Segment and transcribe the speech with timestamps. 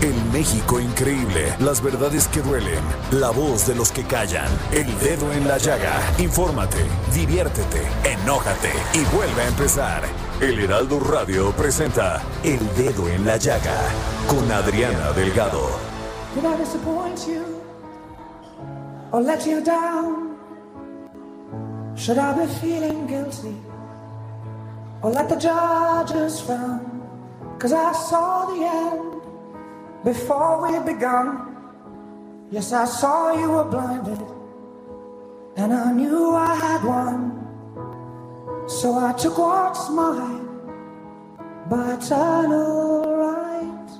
[0.00, 5.32] El México increíble, las verdades que duelen, la voz de los que callan, el dedo
[5.32, 6.00] en la llaga.
[6.18, 10.02] Infórmate, diviértete, enójate y vuelve a empezar.
[10.40, 13.76] El Heraldo Radio presenta El Dedo en la Llaga
[14.28, 15.68] con Adriana Delgado.
[16.32, 17.60] Did I disappoint you
[19.10, 20.36] or let you down?
[21.96, 23.56] Should I be feeling guilty
[25.02, 27.02] or let the judges frown?
[27.58, 29.17] Cause I saw the end
[30.08, 31.26] before we begun.
[32.50, 34.20] Yes, I saw you were blinded
[35.56, 37.18] and I knew I had won.
[38.68, 40.46] So I took what's mine
[41.68, 43.90] by eternal right.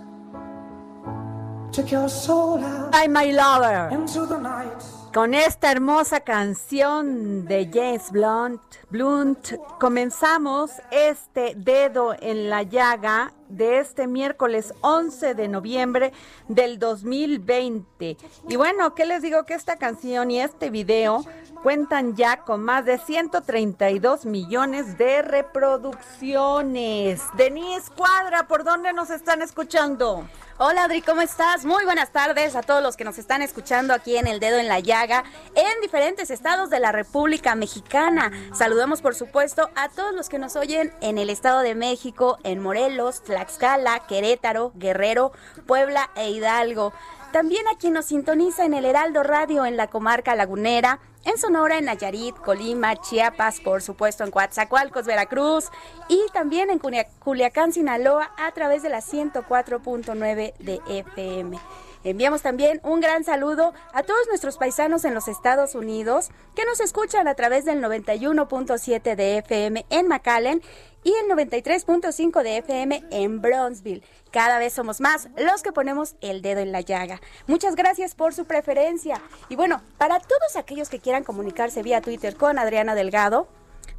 [1.73, 3.89] Took your soul out Ay, my lover.
[3.93, 4.83] into the night.
[5.19, 13.81] Con esta hermosa canción de James Blunt, Blunt, comenzamos este dedo en la llaga de
[13.81, 16.13] este miércoles 11 de noviembre
[16.47, 18.17] del 2020.
[18.49, 19.43] Y bueno, ¿qué les digo?
[19.43, 21.25] Que esta canción y este video
[21.65, 27.23] cuentan ya con más de 132 millones de reproducciones.
[27.37, 30.29] Denise Cuadra, ¿por dónde nos están escuchando?
[30.61, 31.65] Hola Adri, ¿cómo estás?
[31.65, 34.67] Muy buenas tardes a todos los que nos están escuchando aquí en El Dedo en
[34.67, 35.23] la Llaga
[35.55, 38.33] en diferentes estados de la República Mexicana.
[38.53, 42.61] Saludamos por supuesto a todos los que nos oyen en el Estado de México, en
[42.61, 45.31] Morelos, Tlaxcala, Querétaro, Guerrero,
[45.65, 46.93] Puebla e Hidalgo.
[47.33, 51.77] También a quien nos sintoniza en el Heraldo Radio en la comarca lagunera, en Sonora,
[51.77, 55.67] en Nayarit, Colima, Chiapas, por supuesto en Coatzacoalcos, Veracruz
[56.09, 61.59] y también en Culia- Culiacán, Sinaloa a través de la 104.9 de FM.
[62.05, 66.81] Enviamos también un gran saludo a todos nuestros paisanos en los Estados Unidos que nos
[66.81, 70.63] escuchan a través del 91.7 de FM en McAllen
[71.05, 74.03] y el 93.5 de FM en Bronzeville.
[74.31, 77.21] Cada vez somos más los que ponemos el dedo en la llaga.
[77.47, 79.21] Muchas gracias por su preferencia.
[79.49, 83.49] Y bueno, para todos aquellos que quieran comunicarse vía Twitter con Adriana Delgado,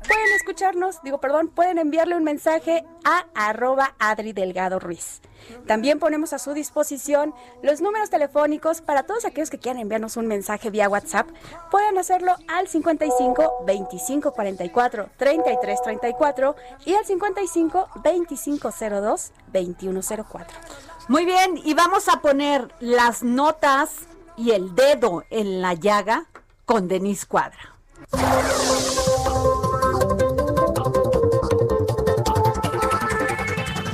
[0.08, 5.22] pueden escucharnos, digo, perdón, pueden enviarle un mensaje a arroba Adri Delgado Ruiz.
[5.68, 10.28] También ponemos a su disposición los números telefónicos para todos aquellos que quieran enviarnos un
[10.28, 11.28] mensaje vía WhatsApp.
[11.72, 16.56] Pueden hacerlo al 55 25 44 33 34
[16.86, 20.58] y al 55 25 02 21 04.
[21.08, 23.92] Muy bien, y vamos a poner las notas
[24.38, 26.28] y el dedo en la llaga
[26.66, 27.76] con Denise Cuadra.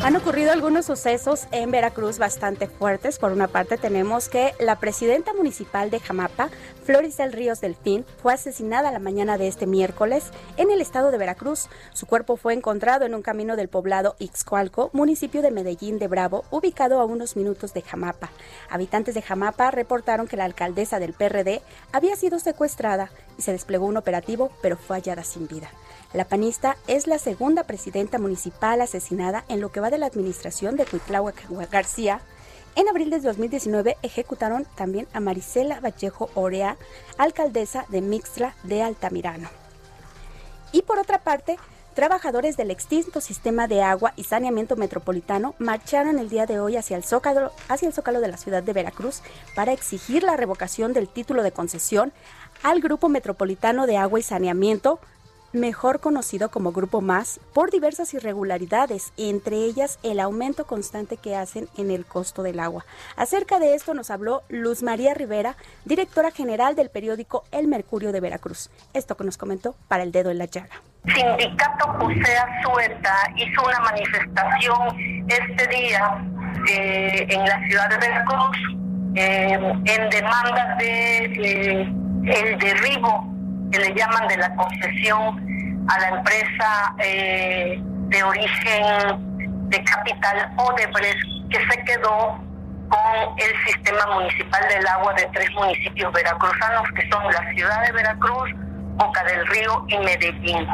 [0.06, 3.18] Han ocurrido algunos sucesos en Veracruz bastante fuertes.
[3.18, 6.50] Por una parte tenemos que la presidenta municipal de Jamapa,
[6.84, 10.26] Florisel Ríos Delfín, fue asesinada la mañana de este miércoles
[10.58, 11.70] en el estado de Veracruz.
[11.94, 16.46] Su cuerpo fue encontrado en un camino del poblado Ixcualco, municipio de Medellín de Bravo,
[16.52, 18.30] ubicado a unos minutos de Jamapa.
[18.70, 23.88] Habitantes de Jamapa reportaron que la alcaldesa del PRD había sido secuestrada y se desplegó
[23.88, 25.72] un operativo, pero fue hallada sin vida.
[26.16, 30.78] La panista es la segunda presidenta municipal asesinada en lo que va de la administración
[30.78, 31.36] de Cuitláhuac
[31.70, 32.22] García.
[32.78, 36.78] En abril de 2019 ejecutaron también a Marisela Vallejo Orea,
[37.18, 39.50] alcaldesa de Mixtla de Altamirano.
[40.72, 41.58] Y por otra parte,
[41.96, 46.96] trabajadores del extinto sistema de agua y saneamiento metropolitano marcharon el día de hoy hacia
[46.96, 49.22] el Zócalo, hacia el Zócalo de la ciudad de Veracruz
[49.54, 52.14] para exigir la revocación del título de concesión
[52.64, 55.02] al Grupo Metropolitano de Agua y Saneamiento,
[55.56, 61.68] mejor conocido como Grupo Más, por diversas irregularidades, entre ellas el aumento constante que hacen
[61.78, 62.86] en el costo del agua.
[63.16, 68.20] Acerca de esto nos habló Luz María Rivera, directora general del periódico El Mercurio de
[68.20, 68.70] Veracruz.
[68.94, 70.82] Esto que nos comentó para el dedo en la llaga.
[71.06, 76.26] Sindicato Pusea Suelta hizo una manifestación este día
[76.70, 78.58] eh, en la ciudad de Veracruz
[79.16, 83.35] eh, en demandas de el derribo
[83.72, 91.58] que le llaman de la concesión a la empresa de origen de capital Odebrecht que
[91.58, 92.40] se quedó
[92.90, 97.92] con el sistema municipal del agua de tres municipios veracruzanos que son la ciudad de
[97.92, 98.50] Veracruz,
[98.98, 100.68] Boca del Río y Medellín.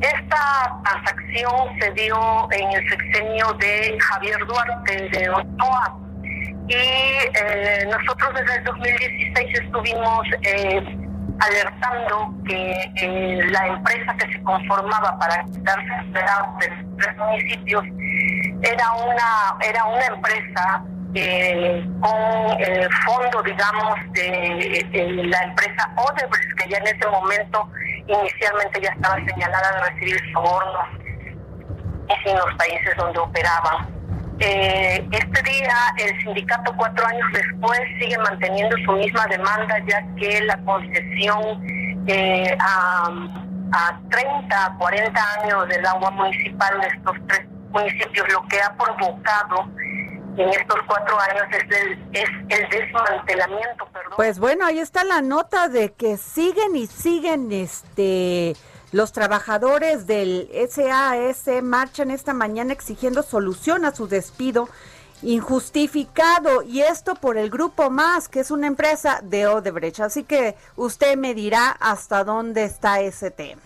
[0.00, 5.96] Esta transacción se dio en el sexenio de Javier Duarte de Ochoa
[6.68, 10.82] y eh, nosotros desde el 2016 estuvimos eh,
[11.40, 17.84] alertando que eh, la empresa que se conformaba para quitarse de los tres municipios
[18.62, 20.84] era una era una empresa
[21.14, 27.68] eh, con el fondo, digamos, de, la empresa Odebrecht, que ya en ese momento
[28.06, 30.86] inicialmente ya estaba señalada de recibir sobornos
[32.24, 33.94] en los países donde operaban.
[34.40, 40.40] Eh, este día el sindicato cuatro años después sigue manteniendo su misma demanda ya que
[40.42, 41.62] la concesión
[42.08, 43.12] eh, a,
[43.72, 49.68] a 30, 40 años del agua municipal de estos tres municipios lo que ha provocado
[50.36, 53.86] en estos cuatro años es el, es el desmantelamiento.
[53.92, 54.12] Perdón.
[54.16, 58.56] Pues bueno, ahí está la nota de que siguen y siguen este
[58.94, 64.68] los trabajadores del SAS marchan esta mañana exigiendo solución a su despido
[65.20, 70.54] injustificado y esto por el grupo más que es una empresa de Odebrecht así que
[70.76, 73.62] usted me dirá hasta dónde está ese tema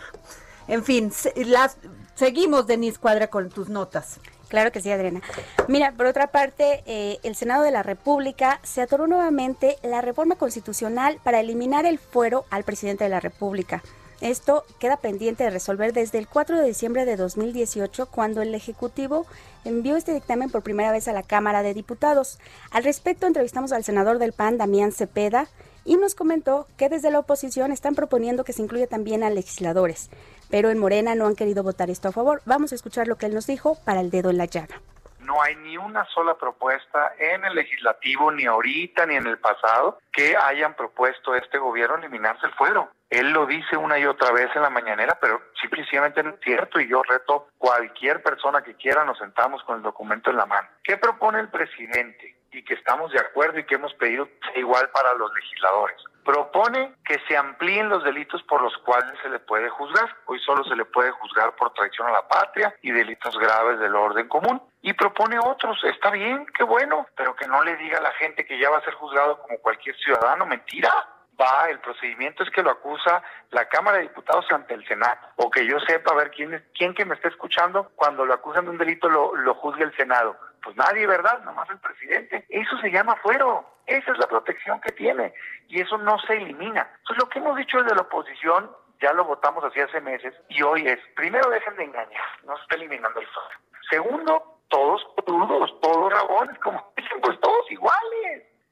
[0.67, 1.77] en fin las
[2.15, 5.21] seguimos Denise Cuadra con tus notas Claro que sí, Adriana.
[5.67, 10.37] Mira, por otra parte, eh, el Senado de la República se atoró nuevamente la reforma
[10.37, 13.83] constitucional para eliminar el fuero al presidente de la República.
[14.21, 19.27] Esto queda pendiente de resolver desde el 4 de diciembre de 2018, cuando el Ejecutivo
[19.65, 22.41] envió este dictamen por primera vez a la Cámara de Diputados.
[22.73, 25.47] Al respecto, entrevistamos al senador del PAN, Damián Cepeda,
[25.85, 30.11] y nos comentó que desde la oposición están proponiendo que se incluya también a legisladores,
[30.51, 32.43] pero en Morena no han querido votar esto a favor.
[32.45, 34.81] Vamos a escuchar lo que él nos dijo para el dedo en la llaga.
[35.21, 39.99] No hay ni una sola propuesta en el legislativo, ni ahorita, ni en el pasado,
[40.13, 42.91] que hayan propuesto este gobierno eliminarse el fuero.
[43.11, 46.81] Él lo dice una y otra vez en la mañanera, pero simplemente no es cierto
[46.81, 50.69] y yo reto cualquier persona que quiera, nos sentamos con el documento en la mano.
[50.83, 52.39] ¿Qué propone el presidente?
[52.51, 55.97] y que estamos de acuerdo y que hemos pedido igual para los legisladores.
[56.25, 60.15] Propone que se amplíen los delitos por los cuales se le puede juzgar.
[60.27, 63.95] Hoy solo se le puede juzgar por traición a la patria y delitos graves del
[63.95, 64.63] orden común.
[64.83, 65.83] Y propone otros.
[65.85, 68.79] Está bien, qué bueno, pero que no le diga a la gente que ya va
[68.79, 70.45] a ser juzgado como cualquier ciudadano.
[70.45, 70.91] Mentira
[71.41, 75.51] va, el procedimiento es que lo acusa la Cámara de Diputados ante el Senado, o
[75.51, 78.71] que yo sepa, a ver quién, quién que me está escuchando, cuando lo acusan de
[78.71, 80.37] un delito lo, lo juzgue el Senado.
[80.63, 81.43] Pues nadie, ¿verdad?
[81.45, 82.45] Nomás el presidente.
[82.49, 83.65] Eso se llama fuero.
[83.87, 85.33] Esa es la protección que tiene.
[85.69, 86.89] Y eso no se elimina.
[86.99, 88.71] Entonces, lo que hemos dicho desde la oposición,
[89.01, 92.63] ya lo votamos así hace meses, y hoy es, primero dejen de engañar, no se
[92.63, 93.61] está eliminando el fuero.
[93.89, 98.18] Segundo, todos crudos, todos rabones, como dicen, pues todos iguales.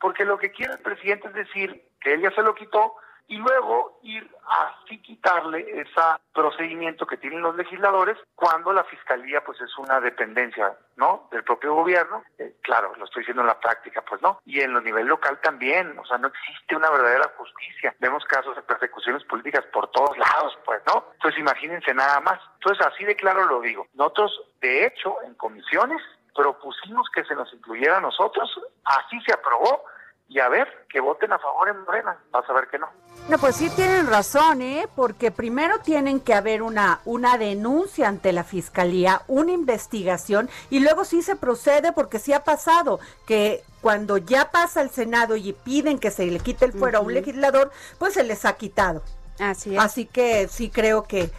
[0.00, 2.96] Porque lo que quiere el presidente es decir que él ya se lo quitó
[3.28, 6.00] y luego ir así quitarle ese
[6.32, 11.74] procedimiento que tienen los legisladores cuando la fiscalía pues es una dependencia no del propio
[11.74, 12.22] gobierno.
[12.38, 15.40] Eh, claro lo estoy diciendo en la práctica pues no y en lo nivel local
[15.42, 17.94] también o sea no existe una verdadera justicia.
[17.98, 22.40] Vemos casos de persecuciones políticas por todos lados pues no entonces imagínense nada más.
[22.54, 23.86] Entonces así de claro lo digo.
[23.94, 26.00] Nosotros de hecho en comisiones
[26.36, 28.48] propusimos que se nos incluyera a nosotros
[28.84, 29.82] así se aprobó
[30.28, 32.88] y a ver, que voten a favor en Morena, vas a ver que no.
[33.28, 34.88] No, pues sí tienen razón, ¿eh?
[34.96, 41.04] Porque primero tienen que haber una, una denuncia ante la fiscalía, una investigación, y luego
[41.04, 46.00] sí se procede, porque sí ha pasado que cuando ya pasa el Senado y piden
[46.00, 49.02] que se le quite el fuero a un legislador, pues se les ha quitado.
[49.38, 51.30] Así Así que sí creo que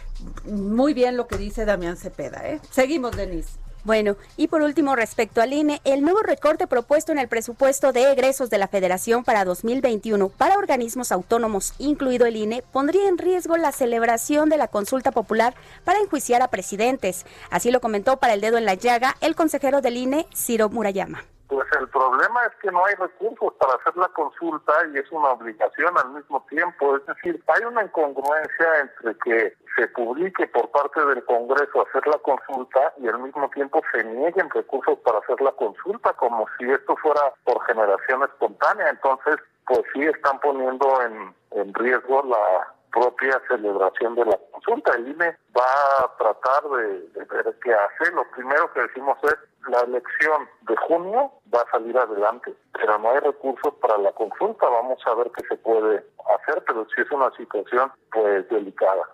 [0.44, 2.60] muy bien lo que dice Damián Cepeda, ¿eh?
[2.70, 3.58] Seguimos, Denise.
[3.88, 8.12] Bueno, y por último, respecto al INE, el nuevo recorte propuesto en el presupuesto de
[8.12, 13.56] egresos de la Federación para 2021 para organismos autónomos, incluido el INE, pondría en riesgo
[13.56, 15.54] la celebración de la consulta popular
[15.84, 17.24] para enjuiciar a presidentes.
[17.48, 21.24] Así lo comentó para el dedo en la llaga el consejero del INE, Ciro Murayama.
[21.48, 25.30] Pues el problema es que no hay recursos para hacer la consulta y es una
[25.30, 26.96] obligación al mismo tiempo.
[26.96, 32.18] Es decir, hay una incongruencia entre que se publique por parte del Congreso hacer la
[32.18, 36.94] consulta y al mismo tiempo se nieguen recursos para hacer la consulta, como si esto
[36.96, 38.90] fuera por generación espontánea.
[38.90, 39.36] Entonces,
[39.66, 44.94] pues sí están poniendo en, en riesgo la, propia celebración de la consulta.
[44.94, 48.12] El INE va a tratar de, de ver qué hace.
[48.12, 49.36] Lo primero que decimos es
[49.68, 54.68] la elección de junio va a salir adelante, pero no hay recursos para la consulta.
[54.68, 56.04] Vamos a ver qué se puede
[56.36, 59.08] hacer, pero sí es una situación pues delicada.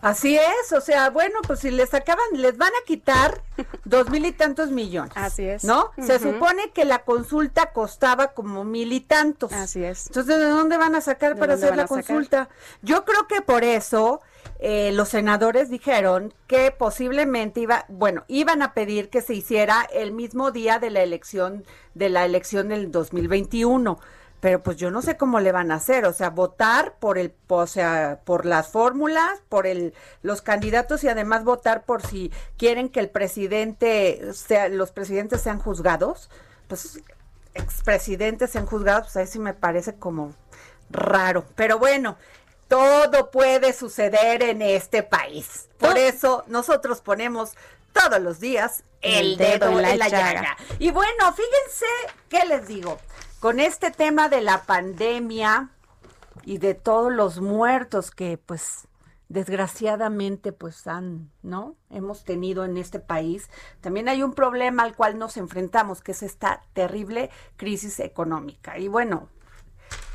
[0.00, 3.42] Así es, o sea, bueno, pues si les acaban, les van a quitar
[3.84, 5.12] dos mil y tantos millones.
[5.16, 5.64] Así es.
[5.64, 5.90] ¿No?
[6.00, 9.52] Se supone que la consulta costaba como mil y tantos.
[9.52, 10.06] Así es.
[10.06, 12.04] Entonces, ¿de dónde van a sacar ¿De para hacer la sacar?
[12.04, 12.48] consulta?
[12.82, 14.20] Yo creo que por eso
[14.60, 20.12] eh, los senadores dijeron que posiblemente iba, bueno, iban a pedir que se hiciera el
[20.12, 21.64] mismo día de la elección,
[21.94, 23.98] de la elección del 2021.
[24.40, 27.34] Pero pues yo no sé cómo le van a hacer, o sea, votar por el,
[27.48, 32.88] o sea, por las fórmulas, por el, los candidatos y además votar por si quieren
[32.88, 36.30] que el presidente sea, los presidentes sean juzgados,
[36.68, 37.00] pues
[37.54, 40.34] expresidentes sean juzgados, pues ahí sí me parece como
[40.90, 41.44] raro.
[41.56, 42.16] Pero bueno,
[42.68, 45.68] todo puede suceder en este país.
[45.78, 47.54] Por eso nosotros ponemos
[47.92, 50.56] todos los días el dedo en la, llaga.
[50.78, 51.86] Y bueno, fíjense,
[52.28, 52.98] ¿qué les digo?
[53.40, 55.70] Con este tema de la pandemia
[56.44, 58.88] y de todos los muertos que pues
[59.28, 61.76] desgraciadamente pues han, ¿no?
[61.88, 63.48] Hemos tenido en este país,
[63.80, 68.78] también hay un problema al cual nos enfrentamos, que es esta terrible crisis económica.
[68.78, 69.28] Y bueno,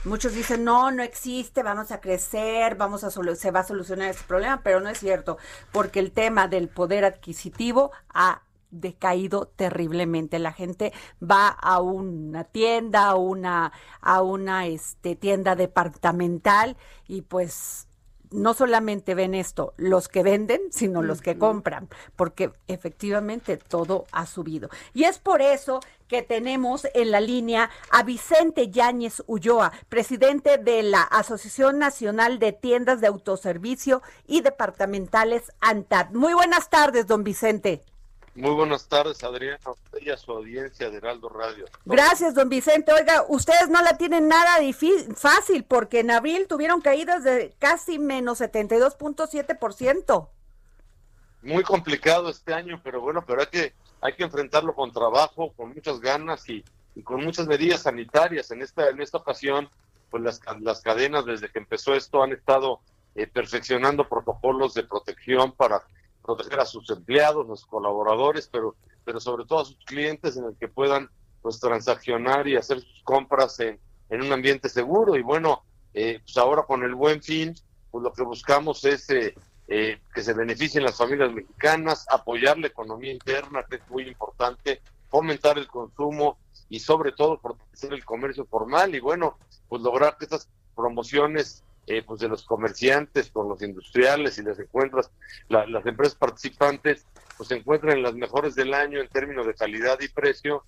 [0.06, 4.26] Muchos dicen, no, no existe, vamos a crecer, vamos a se va a solucionar este
[4.26, 5.38] problema, pero no es cierto,
[5.72, 8.42] porque el tema del poder adquisitivo ha
[8.74, 10.40] decaído terriblemente.
[10.40, 16.76] La gente va a una tienda, a una, a una este, tienda departamental
[17.08, 17.88] y pues
[18.34, 24.26] no solamente ven esto los que venden, sino los que compran, porque efectivamente todo ha
[24.26, 24.70] subido.
[24.94, 30.84] Y es por eso que tenemos en la línea a Vicente Yáñez Ulloa, presidente de
[30.84, 36.12] la Asociación Nacional de Tiendas de Autoservicio y Departamentales ANTAD.
[36.12, 37.84] Muy buenas tardes, don Vicente.
[38.36, 41.66] Muy buenas tardes, Adriana, a usted y a su audiencia de Heraldo Radio.
[41.86, 42.92] Gracias, don Vicente.
[42.92, 48.00] Oiga, ustedes no la tienen nada difí- fácil porque en abril tuvieron caídas de casi
[48.00, 50.30] menos 72.7%.
[51.44, 55.70] Muy complicado este año, pero bueno, pero hay que, hay que enfrentarlo con trabajo, con
[55.74, 56.64] muchas ganas y,
[56.96, 58.50] y con muchas medidas sanitarias.
[58.50, 59.70] En esta, en esta ocasión,
[60.10, 62.80] pues las, las cadenas desde que empezó esto han estado
[63.14, 65.84] eh, perfeccionando protocolos de protección para
[66.24, 70.46] proteger a sus empleados, a sus colaboradores, pero, pero sobre todo a sus clientes en
[70.46, 71.10] el que puedan
[71.42, 75.16] pues transaccionar y hacer sus compras en, en un ambiente seguro.
[75.16, 75.64] Y bueno,
[75.94, 77.54] eh, pues ahora con el buen fin,
[77.92, 79.36] pues lo que buscamos es eh,
[79.68, 84.82] eh, que se beneficien las familias mexicanas, apoyar la economía interna, que es muy importante,
[85.10, 86.38] fomentar el consumo
[86.70, 89.38] y sobre todo fortalecer el comercio formal y bueno,
[89.70, 94.58] pues lograr que estas promociones eh, pues de los comerciantes con los industriales y les
[94.60, 95.12] encuentras
[95.50, 97.06] la- las empresas participantes
[97.38, 100.64] pues se encuentran en las mejores del año en términos de calidad y precio.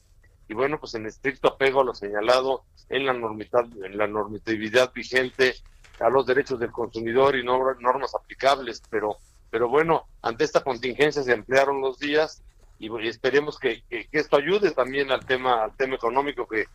[0.47, 4.91] Y bueno pues en estricto apego a lo señalado en la normita- en la normatividad
[4.93, 5.55] vigente
[5.99, 8.81] a los derechos del consumidor y no- normas aplicables.
[8.89, 9.17] Pero
[9.51, 12.43] pero bueno ante esta contingencia se emplearon los días
[12.79, 16.65] y, esperemos que, que- que esto ayude también al tema al tema económico que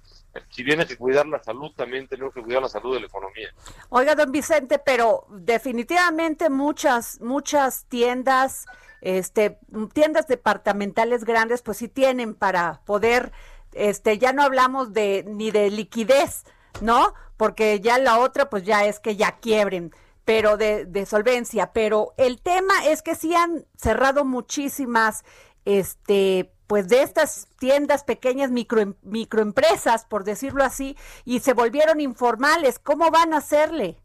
[0.50, 3.06] si bien hay que cuidar la salud también tenemos que cuidar la salud de la
[3.06, 3.50] economía
[3.90, 8.66] Oiga, don Vicente, pero definitivamente muchas, muchas tiendas,
[9.00, 9.58] este,
[9.92, 13.32] tiendas departamentales grandes, pues sí tienen para poder,
[13.72, 16.44] este, ya no hablamos de ni de liquidez,
[16.80, 17.14] ¿no?
[17.36, 19.92] Porque ya la otra, pues ya es que ya quiebren,
[20.24, 21.72] pero de, de solvencia.
[21.72, 25.24] Pero el tema es que sí han cerrado muchísimas,
[25.64, 32.78] este, pues de estas tiendas pequeñas micro, microempresas, por decirlo así, y se volvieron informales.
[32.78, 33.96] ¿Cómo van a hacerle?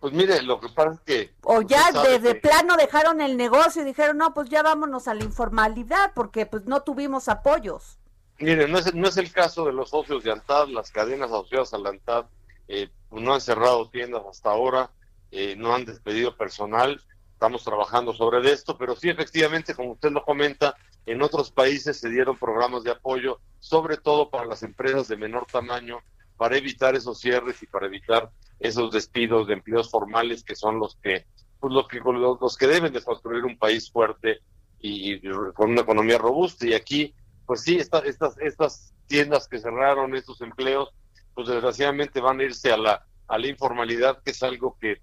[0.00, 3.20] pues mire lo que pasa es que O ya usted sabe desde que- plano dejaron
[3.20, 7.28] el negocio y dijeron, no, pues ya vámonos a la informalidad porque pues no tuvimos
[7.28, 7.98] apoyos.
[8.38, 11.74] Mire, no es, no es el caso de los socios de Antad, las cadenas asociadas
[11.74, 12.26] a la Antad
[12.68, 14.92] eh, pues no han cerrado tiendas hasta ahora,
[15.32, 17.02] eh, no han despedido personal,
[17.38, 20.74] estamos trabajando sobre esto, pero sí efectivamente, como usted lo comenta,
[21.06, 25.46] en otros países se dieron programas de apoyo, sobre todo para las empresas de menor
[25.46, 26.00] tamaño,
[26.36, 28.28] para evitar esos cierres y para evitar
[28.58, 31.26] esos despidos de empleos formales que son los que,
[31.60, 34.40] pues los que, los, que deben de construir un país fuerte
[34.80, 35.20] y,
[35.54, 36.66] con una economía robusta.
[36.66, 37.14] Y aquí
[37.46, 40.90] pues sí, esta- estas, estas tiendas que cerraron, estos empleos,
[41.34, 45.00] pues desgraciadamente van a irse a la, a la informalidad, que es algo que,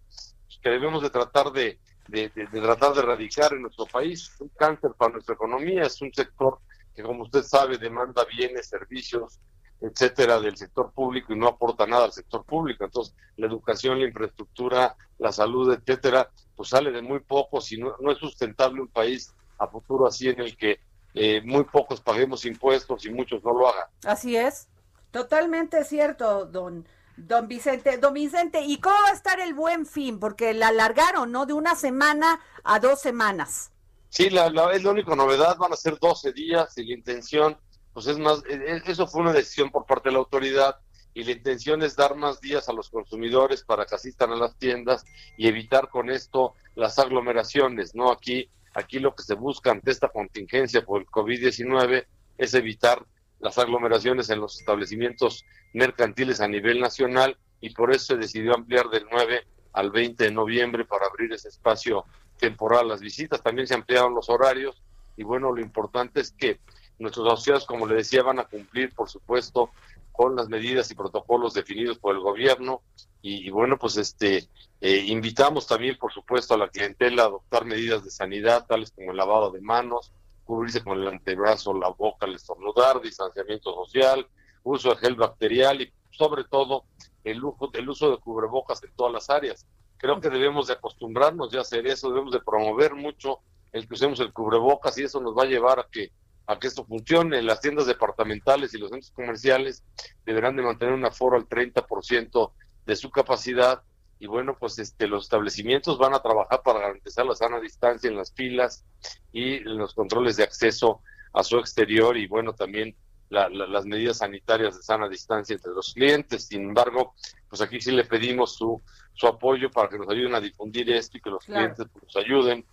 [0.61, 4.31] que debemos de tratar de, de, tratar de erradicar en nuestro país.
[4.39, 6.59] Un cáncer para nuestra economía, es un sector
[6.95, 9.39] que como usted sabe demanda bienes, servicios,
[9.81, 12.85] etcétera, del sector público y no aporta nada al sector público.
[12.85, 17.95] Entonces, la educación, la infraestructura, la salud, etcétera, pues sale de muy pocos y no,
[17.99, 20.79] no es sustentable un país a futuro así en el que
[21.13, 23.87] eh, muy pocos paguemos impuestos y muchos no lo hagan.
[24.05, 24.67] Así es,
[25.11, 26.85] totalmente cierto, don,
[27.17, 27.97] don Vicente.
[27.97, 30.19] Don Vicente, ¿y cómo va a estar el buen fin?
[30.19, 31.45] Porque la alargaron, ¿no?
[31.45, 33.71] De una semana a dos semanas.
[34.09, 37.57] Sí, la, la, es la única novedad, van a ser 12 días y la intención,
[37.93, 40.77] pues es más, e, e, eso fue una decisión por parte de la autoridad
[41.13, 44.55] y la intención es dar más días a los consumidores para que asistan a las
[44.57, 45.03] tiendas
[45.37, 48.11] y evitar con esto las aglomeraciones, ¿no?
[48.11, 52.05] Aquí Aquí lo que se busca ante esta contingencia por el COVID-19
[52.37, 53.05] es evitar
[53.45, 58.89] las aglomeraciones en los establecimientos mercantiles a nivel nacional y por eso se decidió ampliar
[58.89, 62.05] del 9 al 20 de noviembre para abrir ese espacio
[62.39, 62.87] temporal.
[62.87, 64.81] Las visitas también se ampliaron los horarios
[65.15, 66.59] y bueno, lo importante es que
[66.97, 69.69] nuestros asociados, como le decía, van a cumplir, por supuesto,
[70.11, 72.81] con las medidas y protocolos definidos por el gobierno
[73.21, 74.47] y, bueno pues este
[74.81, 79.11] eh, invitamos también por supuesto a la clientela a adoptar medidas de sanidad tales como
[79.11, 80.13] el lavado de manos
[80.45, 84.27] cubrirse con el antebrazo la boca al estornudar distanciamiento social
[84.63, 86.85] uso de gel bacterial y sobre todo
[87.23, 89.65] el, lujo, el uso de cubrebocas en todas las áreas
[89.97, 93.39] creo que debemos de acostumbrarnos ya a hacer eso debemos de promover mucho
[93.73, 96.11] el que usemos el cubrebocas y eso nos va a llevar a que
[96.47, 97.41] a que esto funcione.
[97.41, 99.83] Las tiendas departamentales y los centros comerciales
[100.25, 102.51] deberán de mantener un aforo al 30%
[102.85, 103.81] de su capacidad
[104.19, 108.15] y bueno, pues este los establecimientos van a trabajar para garantizar la sana distancia en
[108.15, 108.85] las filas
[109.31, 111.01] y los controles de acceso
[111.33, 112.95] a su exterior y bueno, también
[113.29, 116.45] las medidas sanitarias de sana distancia entre los clientes.
[116.45, 117.15] Sin embargo,
[117.49, 118.81] pues aquí sí le pedimos su,
[119.13, 122.15] su apoyo para que nos ayuden a difundir esto y que los clientes pues, nos
[122.15, 122.65] ayuden.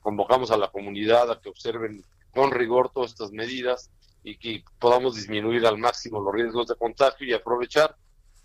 [0.00, 3.90] Convocamos a la comunidad a que observen con rigor todas estas medidas
[4.22, 7.96] y que podamos disminuir al máximo los riesgos de contagio y aprovechar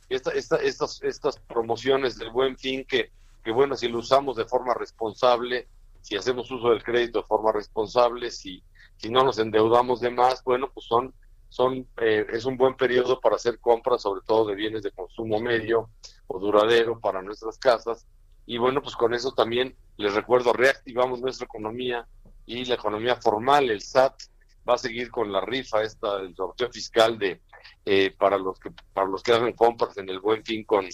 [0.09, 3.11] esta, esta, estas, estas promociones del buen fin que,
[3.43, 5.67] que, bueno, si lo usamos de forma responsable,
[6.01, 8.63] si hacemos uso del crédito de forma responsable, si,
[8.97, 11.13] si no nos endeudamos de más, bueno, pues son,
[11.49, 15.39] son eh, es un buen periodo para hacer compras, sobre todo de bienes de consumo
[15.39, 15.89] medio
[16.27, 18.05] o duradero para nuestras casas.
[18.45, 22.07] Y bueno, pues con eso también les recuerdo, reactivamos nuestra economía,
[22.45, 24.21] y la economía formal, el SAT
[24.67, 27.41] va a seguir con la rifa esta el sorteo fiscal de
[27.85, 30.85] eh, para los que para los que hagan compras en el Buen Fin con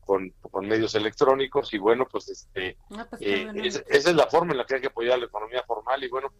[0.00, 0.32] con,
[0.66, 4.66] medios electrónicos y bueno pues este ah, pues eh, esa es la forma en la
[4.66, 6.32] que hay que apoyar la economía formal y bueno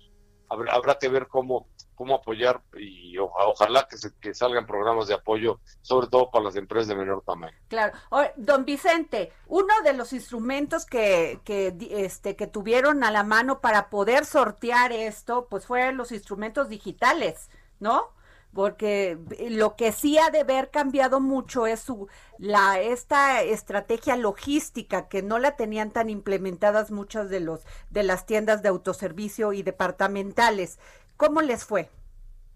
[0.49, 1.69] habrá, habrá que ver cómo
[2.01, 6.57] cómo apoyar y ojalá que, se, que salgan programas de apoyo, sobre todo para las
[6.57, 7.59] empresas de menor tamaño.
[7.69, 7.93] Claro.
[8.37, 13.91] don Vicente, uno de los instrumentos que, que, este, que tuvieron a la mano para
[13.91, 17.51] poder sortear esto, pues fueron los instrumentos digitales,
[17.81, 18.15] ¿no?
[18.53, 22.09] Porque lo que sí ha de haber cambiado mucho es su
[22.39, 27.61] la esta estrategia logística que no la tenían tan implementadas muchas de los
[27.91, 30.79] de las tiendas de autoservicio y departamentales.
[31.17, 31.91] ¿Cómo les fue?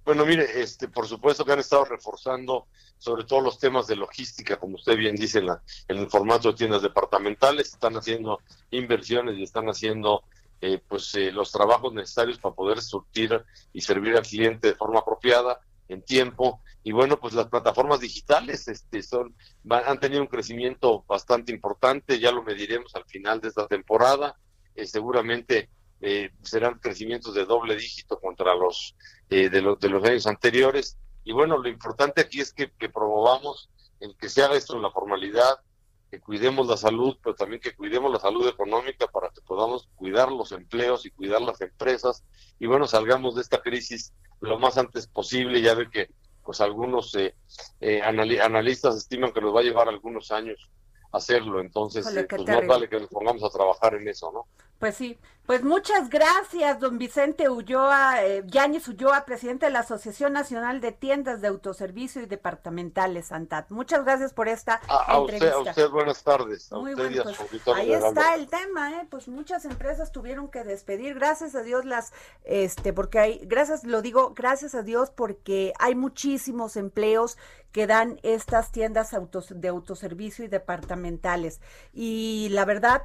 [0.05, 2.67] Bueno, mire, este, por supuesto que han estado reforzando
[2.99, 6.51] sobre todo los temas de logística, como usted bien dice, en, la, en el formato
[6.51, 10.25] de tiendas departamentales, están haciendo inversiones y están haciendo
[10.61, 15.01] eh, pues eh, los trabajos necesarios para poder surtir y servir al cliente de forma
[15.01, 16.61] apropiada, en tiempo.
[16.83, 19.35] Y bueno, pues las plataformas digitales este, son,
[19.69, 24.37] han tenido un crecimiento bastante importante, ya lo mediremos al final de esta temporada.
[24.75, 25.71] Eh, seguramente
[26.01, 28.97] eh, serán crecimientos de doble dígito contra los,
[29.31, 30.99] eh, de, los de los años anteriores.
[31.25, 33.71] Y bueno, lo importante aquí es que, que promovamos
[34.01, 35.61] el que se haga esto en la formalidad,
[36.11, 40.31] que cuidemos la salud, pero también que cuidemos la salud económica para que podamos cuidar
[40.31, 42.23] los empleos y cuidar las empresas.
[42.59, 44.13] Y bueno, salgamos de esta crisis
[44.49, 45.61] lo más antes posible.
[45.61, 46.11] Ya ve que
[46.45, 47.35] pues algunos eh,
[47.81, 50.71] eh analistas estiman que nos va a llevar algunos años
[51.15, 51.61] hacerlo.
[51.61, 54.47] Entonces, eh, pues más vale que nos pongamos a trabajar en eso, ¿no?
[54.85, 60.35] Pues sí, pues muchas gracias, don Vicente Ulloa, eh, Yáñez Ulloa, presidente de la Asociación
[60.35, 63.71] Nacional de Tiendas de Autoservicio y Departamentales, Santat.
[63.71, 65.57] Muchas gracias por esta a, entrevista.
[65.57, 66.71] Usted, a usted, buenas tardes.
[66.71, 69.07] Muy bueno, pues, ahí está el tema, ¿eh?
[69.09, 72.13] Pues muchas empresas tuvieron que despedir, gracias a Dios las,
[72.45, 77.39] este, porque hay, gracias, lo digo, gracias a Dios porque hay muchísimos empleos
[77.73, 81.63] que dan estas tiendas autos, de autoservicio y departamentales.
[81.95, 83.05] Y la verdad,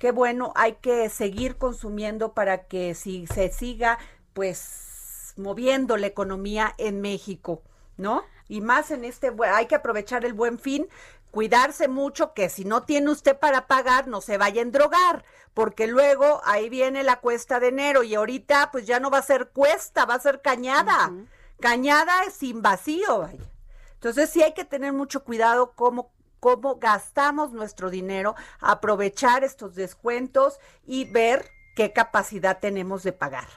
[0.00, 3.98] qué bueno, hay que seguir consumiendo para que si se siga,
[4.32, 7.62] pues, moviendo la economía en México,
[7.98, 8.24] ¿no?
[8.48, 10.88] Y más en este, hay que aprovechar el buen fin,
[11.30, 15.86] cuidarse mucho, que si no tiene usted para pagar, no se vaya a drogar, porque
[15.86, 19.50] luego ahí viene la cuesta de enero y ahorita pues ya no va a ser
[19.50, 21.12] cuesta, va a ser cañada.
[21.60, 23.52] Cañada sin vacío, vaya.
[23.92, 30.58] Entonces sí hay que tener mucho cuidado cómo cómo gastamos nuestro dinero, aprovechar estos descuentos
[30.86, 33.48] y ver qué capacidad tenemos de pagar.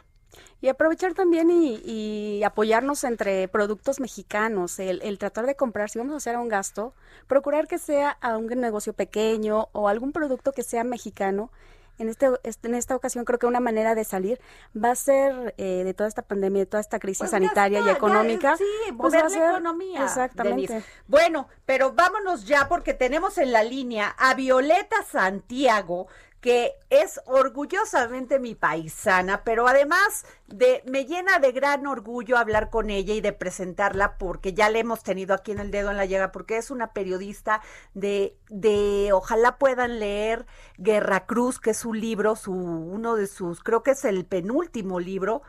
[0.61, 6.17] Y aprovechar también y, apoyarnos entre productos mexicanos, el, tratar de comprar, si vamos a
[6.17, 6.93] hacer un gasto,
[7.27, 11.51] procurar que sea a un negocio pequeño o algún producto que sea mexicano.
[11.99, 14.41] En, este, este en esta ocasión creo que una manera de salir
[14.75, 17.89] va a ser eh, de toda esta pandemia, de toda esta crisis pues sanitaria y
[17.89, 18.57] económica.
[18.57, 18.63] sí,
[18.97, 20.03] pues va a ser, economía.
[20.03, 20.83] Exactamente.
[21.07, 26.07] Bueno, pero vámonos ya porque tenemos en la línea a Violeta Santiago,
[26.43, 32.89] que es orgullosamente mi paisana, pero además de me llena de gran orgullo hablar con
[32.89, 36.05] ella y de presentarla porque ya la hemos tenido aquí en el dedo en la
[36.05, 37.61] llega porque es una periodista
[37.93, 40.45] de de ojalá puedan leer
[40.77, 44.99] Guerra Cruz, que es su libro, su uno de sus creo que es el penúltimo
[44.99, 45.43] libro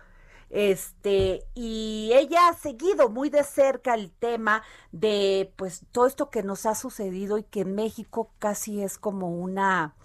[0.48, 6.44] este y ella ha seguido muy de cerca el tema de pues todo esto que
[6.44, 9.96] nos ha sucedido y que México casi es como una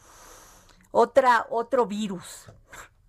[0.91, 2.51] otra, otro virus.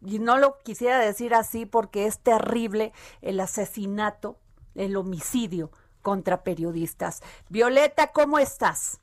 [0.03, 4.39] Y no lo quisiera decir así porque es terrible el asesinato,
[4.75, 5.71] el homicidio
[6.03, 7.23] contra periodistas.
[7.49, 9.01] Violeta, ¿cómo estás?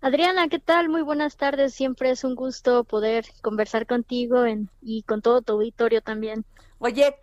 [0.00, 0.90] Adriana, ¿qué tal?
[0.90, 1.72] Muy buenas tardes.
[1.72, 4.44] Siempre es un gusto poder conversar contigo
[4.82, 6.44] y con todo tu auditorio también.
[6.78, 7.16] Oye,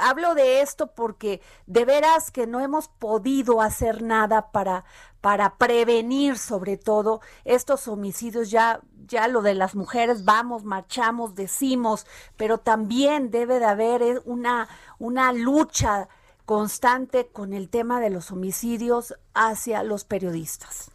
[0.00, 4.84] hablo de esto porque de veras que no hemos podido hacer nada para,
[5.20, 8.50] para prevenir sobre todo estos homicidios.
[8.50, 14.20] Ya, ya lo de las mujeres, vamos, marchamos, decimos, pero también debe de haber eh,
[14.24, 14.68] una,
[14.98, 16.08] una lucha
[16.44, 20.90] constante con el tema de los homicidios hacia los periodistas.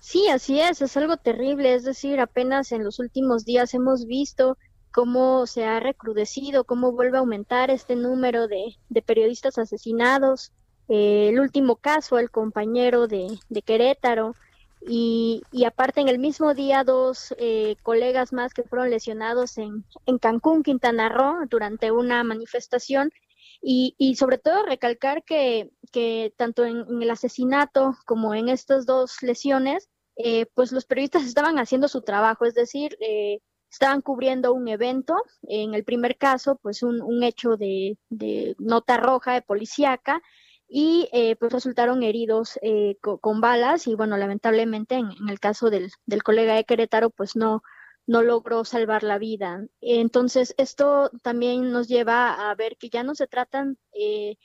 [0.00, 4.56] Sí, así es, es algo terrible, es decir, apenas en los últimos días hemos visto
[4.98, 8.74] cómo se ha recrudecido, cómo vuelve a aumentar este número de,
[9.06, 10.50] periodistas asesinados.
[10.88, 14.34] Eh, el último caso, el compañero de, Querétaro,
[14.84, 19.84] y, aparte en el mismo día dos eh, colegas más que fueron lesionados en,
[20.20, 23.12] Cancún, Quintana Roo, durante una manifestación.
[23.62, 29.22] Y, y sobre todo recalcar que, que tanto en, el asesinato como en estas dos
[29.22, 33.38] lesiones, eh, pues los periodistas estaban haciendo su trabajo, es decir, eh,
[33.70, 38.96] estaban cubriendo un evento, en el primer caso, pues un, un hecho de, de, nota
[38.96, 40.22] roja, de policíaca,
[40.68, 45.90] y eh, pues resultaron heridos eh, con, balas y bueno, lamentablemente en, el caso del,
[46.04, 47.62] del, colega de Querétaro, pues no,
[48.06, 49.64] no logró salvar la vida.
[49.80, 54.36] Entonces, esto también nos lleva a ver que ya no se tratan eh,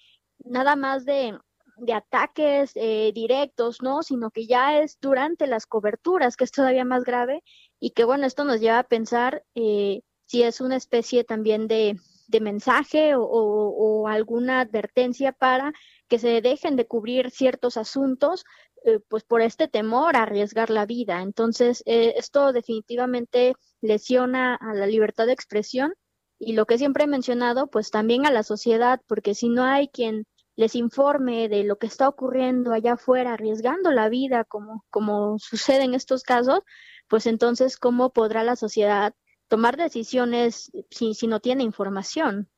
[0.46, 1.38] nada más de,
[1.78, 4.04] de ataques eh, directos, ¿no?
[4.04, 7.44] Sino que ya es durante las coberturas, que es todavía más grave
[7.84, 12.00] y que bueno, esto nos lleva a pensar eh, si es una especie también de,
[12.30, 15.74] de mensaje o, alguna advertencia para
[16.08, 18.46] que se dejen de cubrir ciertos asuntos,
[18.86, 21.22] eh, pues por este temor a arriesgar la vida.
[21.22, 25.94] Entonces, eh, esto definitivamente lesiona a la libertad de expresión
[26.40, 29.90] y lo que siempre he mencionado, pues también a la sociedad, porque si no hay
[29.90, 35.40] quien les informe de lo que está ocurriendo allá afuera, arriesgando la vida, como, como
[35.40, 36.62] sucede en estos casos,
[37.08, 39.14] pues entonces, ¿cómo podrá la sociedad
[39.48, 42.50] tomar decisiones si, si no tiene información?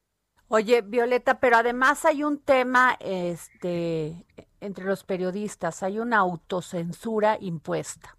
[0.47, 4.25] Oye, Violeta, pero además hay un tema este,
[4.61, 8.17] entre los periodistas, hay una autocensura impuesta.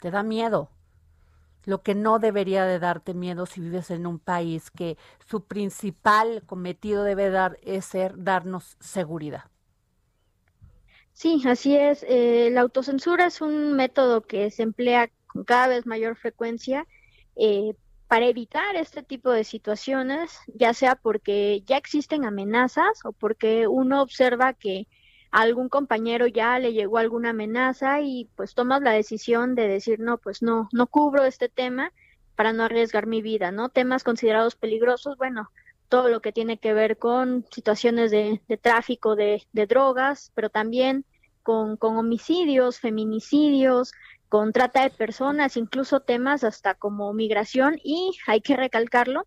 [0.00, 0.70] ¿Te da miedo?
[1.64, 4.96] Lo que no debería de darte miedo si vives en un país que
[5.26, 9.44] su principal cometido debe dar es ser darnos seguridad.
[11.12, 12.04] Sí, así es.
[12.08, 16.86] Eh, la autocensura es un método que se emplea con cada vez mayor frecuencia
[17.36, 17.74] eh,
[18.08, 24.02] para evitar este tipo de situaciones, ya sea porque ya existen amenazas o porque uno
[24.02, 24.86] observa que
[25.32, 30.18] algún compañero ya le llegó alguna amenaza y pues tomas la decisión de decir, no,
[30.18, 31.92] pues no, no cubro este tema
[32.36, 33.70] para no arriesgar mi vida, ¿no?
[33.70, 35.50] Temas considerados peligrosos, bueno,
[35.88, 41.04] todo lo que tiene que ver con situaciones de, tráfico de, de, drogas, pero también
[41.42, 43.92] con, con homicidios, feminicidios,
[44.28, 49.26] con trata de personas, incluso temas hasta como migración y hay que recalcarlo,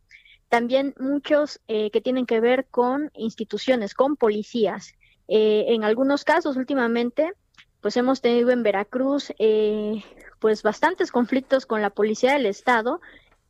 [0.50, 4.94] también muchos eh, que tienen que ver con instituciones, con policías.
[5.28, 7.34] Eh, en algunos casos últimamente,
[7.82, 10.04] pues hemos tenido en Veracruz eh,
[10.40, 13.02] pues bastantes conflictos con la policía del estado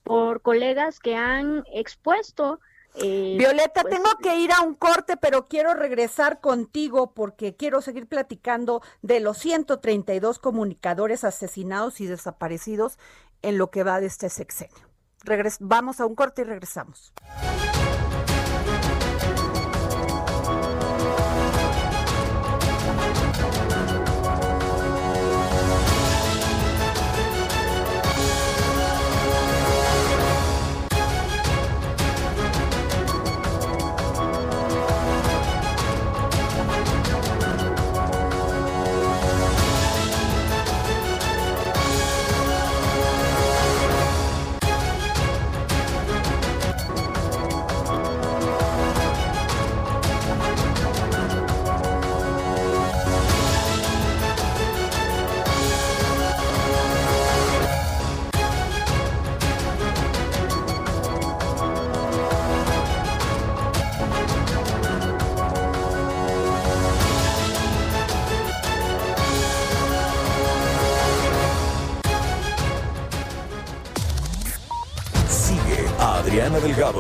[0.04, 2.60] por colegas que han expuesto
[2.98, 7.82] eh, Violeta, pues, tengo que ir a un corte, pero quiero regresar contigo porque quiero
[7.82, 12.98] seguir platicando de los 132 comunicadores asesinados y desaparecidos
[13.42, 14.90] en lo que va de este sexenio.
[15.60, 17.14] vamos a un corte y regresamos.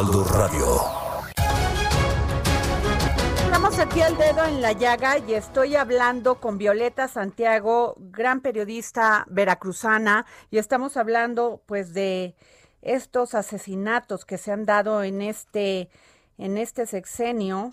[0.00, 0.80] Heraldo Radio.
[3.44, 9.26] Estamos aquí al dedo en la llaga y estoy hablando con Violeta Santiago, gran periodista
[9.28, 12.34] veracruzana, y estamos hablando pues de
[12.80, 15.90] estos asesinatos que se han dado en este
[16.38, 17.68] en este sexenio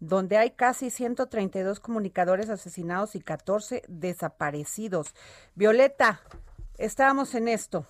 [0.00, 5.14] donde hay casi 132 comunicadores asesinados y 14 desaparecidos.
[5.54, 6.20] Violeta,
[6.78, 7.86] estábamos en esto.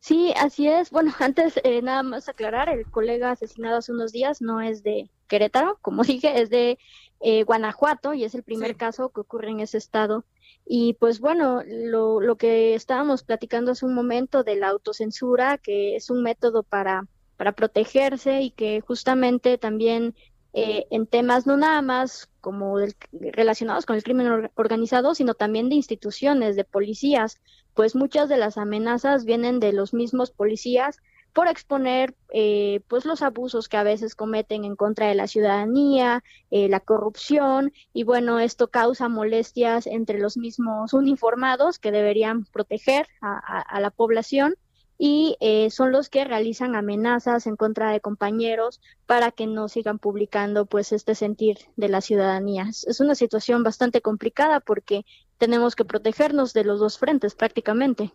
[0.00, 0.90] Sí, así es.
[0.90, 5.10] Bueno, antes eh, nada más aclarar, el colega asesinado hace unos días no es de
[5.28, 6.78] Querétaro, como dije, es de
[7.20, 10.24] eh, Guanajuato y es el primer caso que ocurre en ese estado.
[10.64, 15.96] Y pues bueno, lo, lo que estábamos platicando hace un momento de la autocensura, que
[15.96, 17.06] es un método para,
[17.36, 20.14] para protegerse y que justamente también
[20.58, 22.78] eh, en temas no nada más como
[23.12, 27.42] relacionados con el crimen organizado, sino también de instituciones, de policías,
[27.74, 30.96] pues muchas de las amenazas vienen de los mismos policías
[31.34, 36.24] por exponer eh, pues los abusos que a veces cometen en contra de la ciudadanía,
[36.50, 43.06] eh, la corrupción y bueno esto causa molestias entre los mismos uniformados que deberían proteger
[43.20, 44.54] a la población
[44.98, 49.98] y eh, son los que realizan amenazas en contra de compañeros para que no sigan
[49.98, 52.68] publicando pues este sentir de la ciudadanía.
[52.68, 55.04] Es una situación bastante complicada porque
[55.38, 58.12] tenemos que protegernos de los dos frentes prácticamente.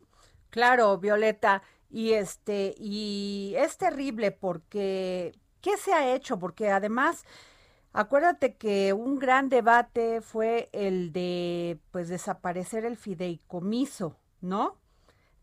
[0.49, 6.39] Claro, Violeta, y este y es terrible porque ¿qué se ha hecho?
[6.39, 7.23] Porque además
[7.93, 14.77] Acuérdate que un gran debate fue el de pues desaparecer el fideicomiso, ¿no?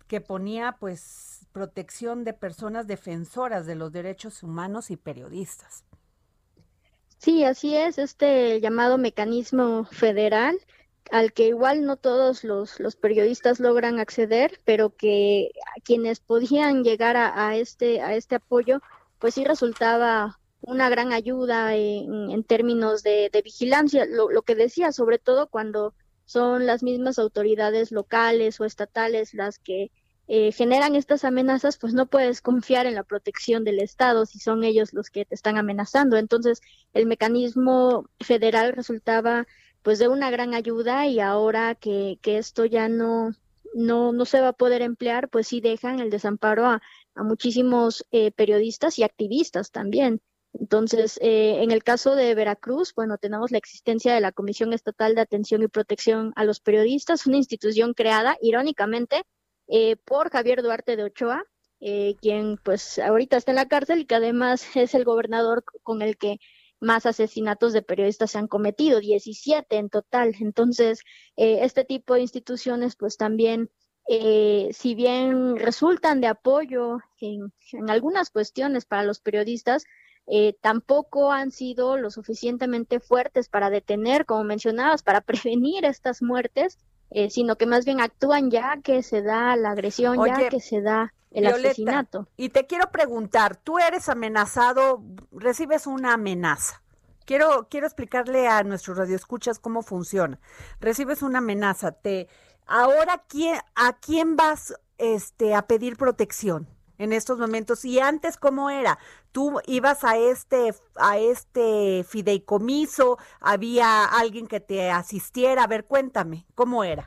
[0.09, 5.85] Que ponía pues protección de personas defensoras de los derechos humanos y periodistas.
[7.18, 10.59] Sí, así es, este llamado mecanismo federal
[11.11, 15.51] al que igual no todos los, los periodistas logran acceder, pero que
[15.85, 18.81] quienes podían llegar a, este, a este apoyo,
[19.18, 24.07] pues sí resultaba una gran ayuda en, términos de, vigilancia.
[24.07, 25.94] Lo, que decía, sobre todo cuando
[26.29, 29.91] son las mismas autoridades locales o estatales las que
[30.27, 34.62] eh, generan estas amenazas, pues no puedes confiar en la protección del Estado si son
[34.62, 36.19] ellos los que te están amenazando.
[36.19, 36.61] Entonces,
[36.93, 39.47] el mecanismo federal resultaba
[39.83, 43.33] pues de una gran ayuda y ahora que, que esto ya no,
[43.73, 46.83] no, no se va a poder emplear, pues sí dejan el desamparo a,
[47.14, 50.21] a muchísimos eh, periodistas y activistas también.
[50.55, 55.15] Entonces, eh, en el caso de Veracruz, bueno, tenemos la existencia de la Comisión Estatal
[55.15, 59.25] de Atención y Protección a los Periodistas, una institución creada, irónicamente,
[59.69, 61.45] eh, por Javier Duarte de Ochoa,
[61.81, 66.03] eh, quien pues ahorita está en la cárcel y que además es el gobernador con
[66.03, 66.39] el que
[66.81, 70.35] más asesinatos de periodistas se han cometido, 17 en total.
[70.41, 71.01] Entonces,
[71.37, 73.71] eh, este tipo de instituciones pues también,
[74.09, 79.85] si bien resultan de apoyo en, en algunas cuestiones para los periodistas,
[80.61, 86.79] tampoco han sido lo suficientemente fuertes para detener, como mencionabas, para prevenir estas muertes
[87.11, 90.83] eh, sino que más bien actúan ya que se da la agresión, ya que se
[90.83, 92.29] da el asesinato.
[92.37, 96.83] Y te quiero preguntar, tú eres amenazado, recibes una amenaza.
[97.25, 100.38] Quiero, quiero explicarle a nuestros radioescuchas cómo funciona.
[100.81, 102.29] Recibes una amenaza, te
[102.67, 107.85] ahora quién a quién vas este a pedir protección en estos momentos.
[107.85, 108.99] Y antes cómo era
[109.33, 115.65] tú ibas a este a este fideicomiso había alguien que te asistiera.
[115.65, 117.07] A ver cuéntame cómo era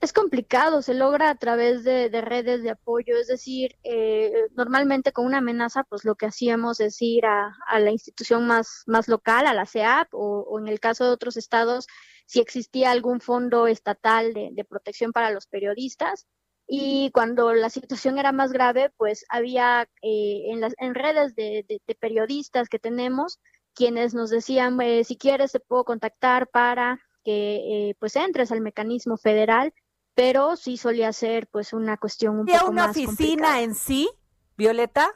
[0.00, 5.26] es complicado, se logra a través de, redes de apoyo, es decir, eh, normalmente con
[5.26, 9.52] una amenaza, pues lo que hacíamos es ir a, la institución más, más local, a
[9.52, 11.86] la CEAP, o, en el caso de otros estados,
[12.24, 16.26] si existía algún fondo estatal de protección para los periodistas,
[16.72, 21.82] y cuando la situación era más grave, pues había eh, en, las, en redes de,
[21.98, 23.40] periodistas que tenemos
[23.74, 28.60] quienes nos decían, eh, si quieres te puedo contactar para que eh, pues entres al
[28.60, 29.74] mecanismo federal,
[30.14, 34.08] pero sí solía ser pues una cuestión un poco una oficina en sí,
[34.56, 35.10] Violeta?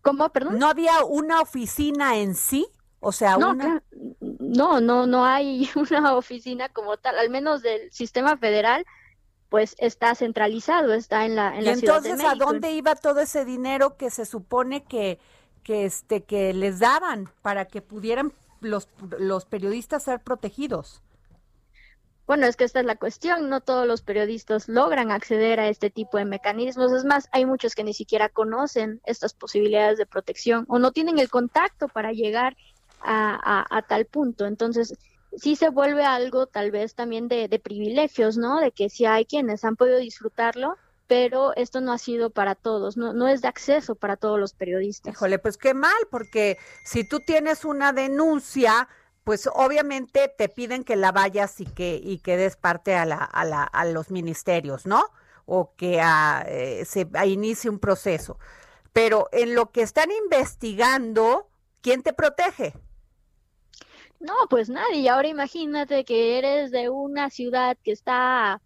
[0.00, 0.60] ¿Cómo, perdón?
[0.60, 2.68] ¿No había una oficina en sí?
[3.00, 3.82] O sea, no, una...
[4.20, 8.86] no, no, no hay una oficina como tal, al menos del sistema federal,
[9.54, 12.46] pues está centralizado, está en la, en ¿Y la Ciudad de entonces a México.
[12.50, 15.20] dónde iba todo ese dinero que se supone que,
[15.62, 21.02] que este que les daban para que pudieran los, los periodistas ser protegidos?
[22.26, 25.88] Bueno, es que esta es la cuestión, no todos los periodistas logran acceder a este
[25.88, 30.64] tipo de mecanismos, es más, hay muchos que ni siquiera conocen estas posibilidades de protección
[30.66, 32.56] o no tienen el contacto para llegar
[33.02, 33.38] a,
[33.70, 34.46] a- a tal punto.
[34.46, 34.98] Entonces,
[35.36, 38.60] sí se vuelve algo tal vez también de, privilegios, ¿no?
[38.60, 42.96] De que sí hay quienes han podido disfrutarlo, pero esto no ha sido para todos,
[42.96, 45.14] no, no es de acceso para todos los periodistas.
[45.14, 48.88] Híjole, pues qué mal, porque si tú tienes una denuncia,
[49.24, 53.16] pues obviamente te piden que la vayas y que y que des parte a la
[53.16, 55.04] a la a los ministerios, ¿no?
[55.46, 58.38] O que ah, eh, se a- inicie un proceso.
[58.92, 61.48] Pero en lo que están investigando,
[61.82, 62.74] ¿quién te protege?
[64.18, 65.08] No, pues nadie.
[65.08, 68.62] Ahora imagínate que eres de una ciudad que está a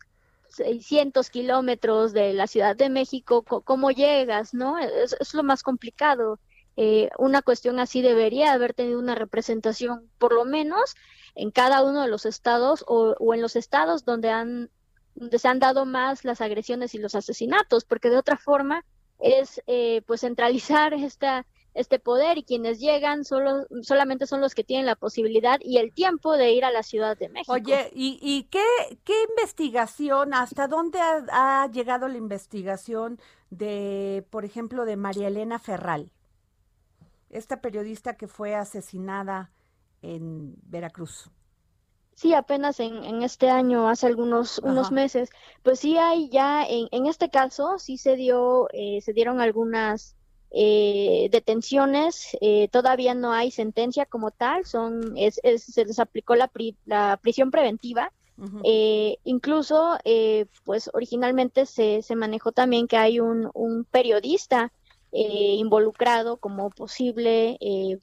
[0.49, 4.79] 600 kilómetros de la Ciudad de México, co- ¿cómo llegas, no?
[4.79, 6.41] Es, es lo más complicado.
[6.77, 10.95] Eh, una cuestión así debería haber tenido una representación, por lo menos
[11.35, 14.71] en cada uno de los estados o, o en los estados donde han
[15.15, 18.85] donde se han dado más las agresiones y los asesinatos, porque de otra forma
[19.19, 21.47] es eh, pues centralizar esta
[21.79, 25.93] este poder y quienes llegan solo, solamente son los que tienen la posibilidad y el
[25.93, 27.53] tiempo de ir a la Ciudad de México.
[27.53, 28.65] Oye, ¿y, y qué,
[29.05, 35.59] qué investigación, hasta dónde ha, ha llegado la investigación de, por ejemplo, de María Elena
[35.59, 36.11] Ferral,
[37.31, 39.51] esta periodista que fue asesinada
[40.03, 41.31] en Veracruz?
[42.15, 45.31] Sí, apenas en, en este año, hace algunos unos meses,
[45.63, 50.17] pues sí hay ya, en, en este caso, sí se dio, eh, se dieron algunas
[50.51, 56.35] eh, detenciones, eh, todavía no hay sentencia como tal, son, es, es- se les aplicó
[56.37, 58.13] la, pri- la prisión preventiva.
[58.65, 64.73] Eh, incluso, eh, pues originalmente se, se manejó también que hay un, un periodista
[65.13, 67.99] eh, involucrado como posible eh,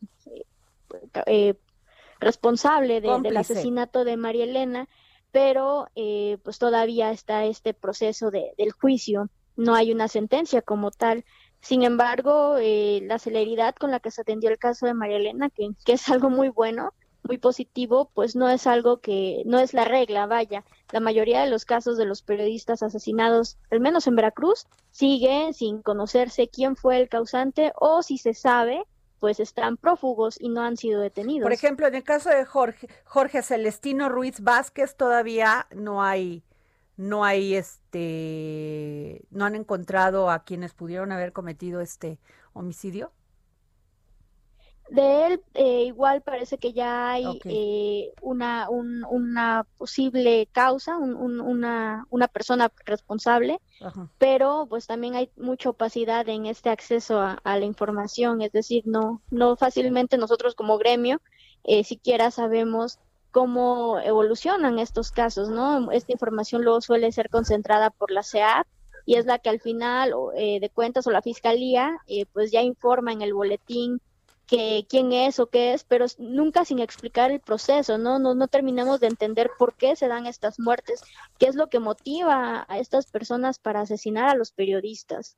[2.19, 4.87] responsable de- del asesinato de María Elena,
[5.31, 10.91] pero eh, pues todavía está este proceso de, del juicio, no hay una sentencia como
[10.91, 11.25] tal.
[11.65, 15.49] Sin embargo, eh, la celeridad con la que se atendió el caso de María Elena,
[15.49, 19.83] que, es algo muy bueno, muy positivo, pues no es algo que, no es la
[19.83, 20.63] regla, vaya.
[20.91, 25.81] La mayoría de los casos de los periodistas asesinados, al menos en Veracruz, sigue sin
[25.81, 28.83] conocerse quién fue el causante o si se sabe,
[29.19, 31.45] pues están prófugos y no han sido detenidos.
[31.45, 36.43] Por ejemplo, en el caso de Jorge, Jorge Celestino Ruiz Vázquez todavía no hay,
[36.97, 42.19] no hay este, no han encontrado a quienes pudieron haber cometido este
[42.53, 43.11] homicidio.
[44.89, 51.15] De él, eh, igual parece que ya hay eh, una, un- una posible causa, un-
[51.15, 54.11] un- una, una persona responsable, Ajá.
[54.19, 58.83] pero pues también hay mucha opacidad en este acceso a, a la información, es decir,
[58.85, 61.19] no, no fácilmente nosotros como gremio
[61.63, 62.99] eh, siquiera sabemos
[63.35, 65.91] cómo evolucionan estos casos, ¿no?
[65.91, 68.65] Esta información luego suele ser concentrada por la CEAP
[69.05, 72.61] y es la que al final eh, de cuentas o la fiscalía eh, pues ya
[72.61, 73.99] informa en el boletín
[74.47, 78.19] que quién es o qué es, pero nunca sin explicar el proceso, ¿no?
[78.19, 81.01] No, no terminamos de entender por qué se dan estas muertes,
[81.37, 85.35] qué es lo que motiva a estas personas para asesinar a los periodistas.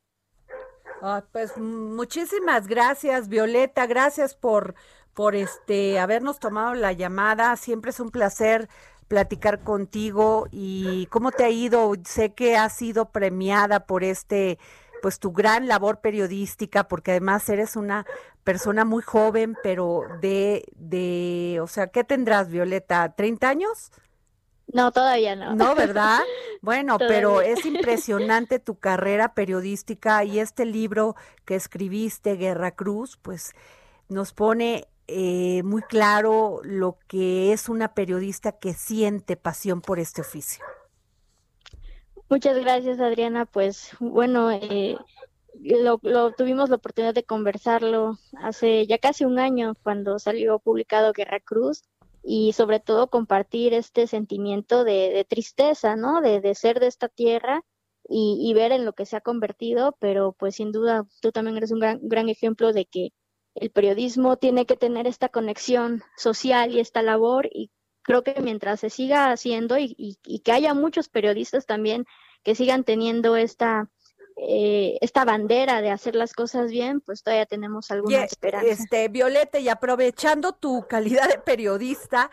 [1.01, 4.75] Ah, pues muchísimas gracias, Violeta, gracias por,
[5.17, 7.55] por este habernos tomado la llamada.
[7.55, 8.69] Siempre es un placer
[9.07, 11.91] platicar contigo y cómo te ha ido.
[12.05, 14.59] Sé que has sido premiada por este,
[15.01, 18.05] pues tu gran labor periodística, porque además eres una
[18.43, 23.15] persona muy joven, pero de, de, o sea, ¿qué tendrás, Violeta?
[23.15, 23.91] ¿30 años?
[24.71, 25.55] No, todavía no.
[25.55, 26.19] No, ¿verdad?
[26.61, 31.15] Bueno, pero es impresionante tu carrera periodística y este libro
[31.45, 33.53] que escribiste, Guerra Cruz, pues
[34.09, 40.21] nos pone eh, muy claro lo que es una periodista que siente pasión por este
[40.21, 40.65] oficio.
[42.29, 43.45] Muchas gracias, Adriana.
[43.45, 44.97] Pues bueno, eh,
[45.61, 51.39] lo, tuvimos la oportunidad de conversarlo hace ya casi un año cuando salió publicado Guerra
[51.39, 51.83] Cruz
[52.23, 56.19] y sobre todo compartir este sentimiento de, tristeza, ¿no?
[56.19, 57.63] De, de ser de esta tierra
[58.09, 61.55] y, y ver en lo que se ha convertido, pero pues sin duda tú también
[61.55, 63.13] eres un gran, gran ejemplo de que
[63.61, 67.71] el periodismo tiene que tener esta conexión social y esta labor y
[68.03, 72.05] creo que mientras se siga haciendo y, y- y que haya muchos periodistas también
[72.43, 73.89] que sigan teniendo esta
[74.39, 78.67] eh, esta bandera de hacer las cosas bien, pues todavía tenemos alguna esperanza.
[78.69, 82.29] Este, Violeta, y aprovechando tu calidad de periodista,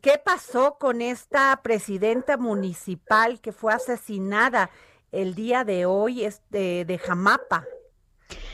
[0.00, 4.70] ¿qué pasó con esta presidenta municipal que fue asesinada
[5.10, 7.66] el día de hoy este, de Jamapa?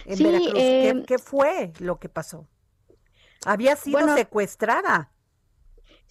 [0.09, 0.53] En Sí, Veracruz?
[0.55, 2.49] ¿Qué, eh, qué fue lo que pasó?
[3.45, 5.13] Había sido Bueno, secuestrada.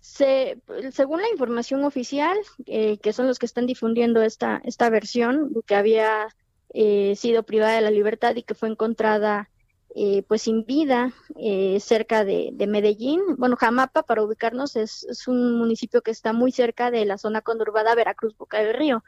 [0.02, 5.52] Se, según la información oficial, eh, que son los que están difundiendo esta, esta versión,
[5.66, 6.28] que había
[6.74, 9.50] eh, sido privada de la libertad y que fue encontrada
[9.96, 13.20] eh, pues sin vida eh, cerca de, de Medellín.
[13.38, 17.42] Bueno, Jamapa, para ubicarnos, es, es un municipio que está muy cerca de la zona
[17.42, 19.04] conurbada Veracruz-Boca del Río.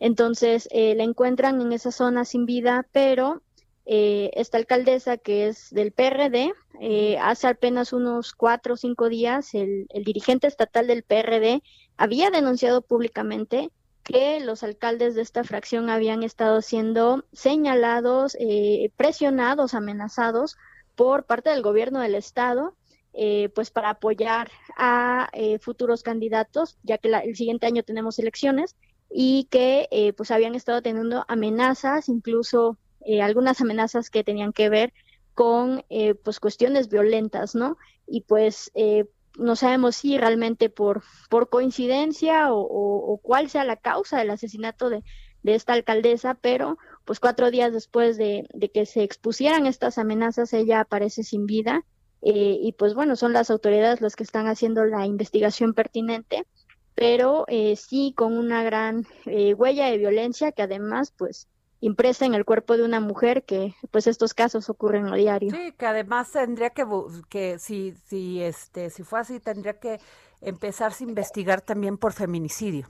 [0.00, 3.42] Entonces, eh, la encuentran en esa zona sin vida, pero
[3.84, 9.54] eh, esta alcaldesa que es del PRD, eh, hace apenas unos cuatro o cinco días
[9.54, 11.62] el, el dirigente estatal del PRD
[11.96, 13.70] había denunciado públicamente
[14.04, 20.56] que los alcaldes de esta fracción habían estado siendo señalados, eh, presionados, amenazados
[20.96, 22.74] por parte del gobierno del estado,
[23.14, 28.18] eh, pues para apoyar a eh, futuros candidatos, ya que la- el siguiente año tenemos
[28.18, 28.74] elecciones
[29.10, 34.68] y que eh, pues habían estado teniendo amenazas, incluso eh, algunas amenazas que tenían que
[34.68, 34.92] ver
[35.34, 37.78] con eh, pues cuestiones violentas, ¿no?
[38.06, 39.06] Y pues eh,
[39.38, 45.02] no sabemos si realmente por, por coincidencia o, cuál sea la causa del asesinato de,
[45.42, 50.52] de esta alcaldesa, pero pues cuatro días después de, de que se expusieran estas amenazas,
[50.52, 51.84] ella aparece sin vida.
[52.22, 56.46] eh, y pues bueno, son las autoridades las que están haciendo la investigación pertinente,
[56.94, 61.48] pero eh, sí con una gran eh, huella de violencia que además pues
[61.82, 65.50] impresa en el cuerpo de una mujer que pues estos casos ocurren a diario.
[65.50, 66.86] Sí, que además tendría que,
[67.28, 70.00] que si, si, este, si fue así, tendría que
[70.40, 72.88] empezarse a investigar también por feminicidio.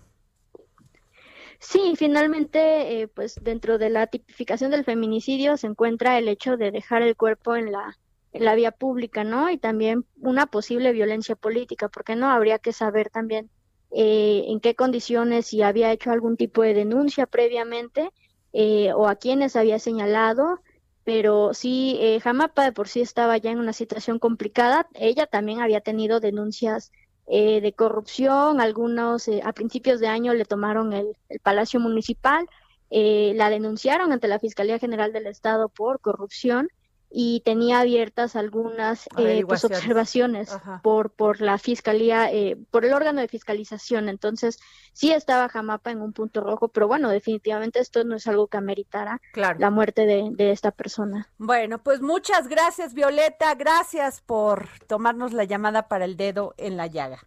[1.59, 6.71] Sí, finalmente, eh, pues dentro de la tipificación del feminicidio se encuentra el hecho de
[6.71, 7.99] dejar el cuerpo en la,
[8.33, 9.49] en la vía pública, ¿no?
[9.49, 13.49] Y también una posible violencia política, porque no habría que saber también
[13.91, 18.11] eh, en qué condiciones, si había hecho algún tipo de denuncia previamente
[18.53, 20.61] eh, o a quienes había señalado.
[21.05, 24.89] Pero sí, eh, Jamapa de por sí estaba ya en una situación complicada.
[24.95, 26.93] Ella también había tenido denuncias
[27.27, 28.61] eh, de corrupción.
[28.61, 32.47] Algunos eh, a principios de año le tomaron el, el Palacio Municipal,
[32.91, 36.69] eh, la denunciaron ante la Fiscalía General del Estado por corrupción
[37.15, 40.81] y tenía abiertas algunas eh, pues, observaciones Ajá.
[40.83, 44.09] por, por la Fiscalía, eh, por el órgano de fiscalización.
[44.09, 44.59] Entonces,
[44.93, 48.57] sí estaba Jamapa en un punto rojo, pero bueno, definitivamente esto no es algo que
[48.57, 49.59] ameritara Claro.
[49.59, 51.29] la muerte de, de esta persona.
[51.39, 53.55] Bueno, pues muchas gracias, Violeta.
[53.55, 57.27] Gracias por tomarnos la llamada para el dedo en la llaga.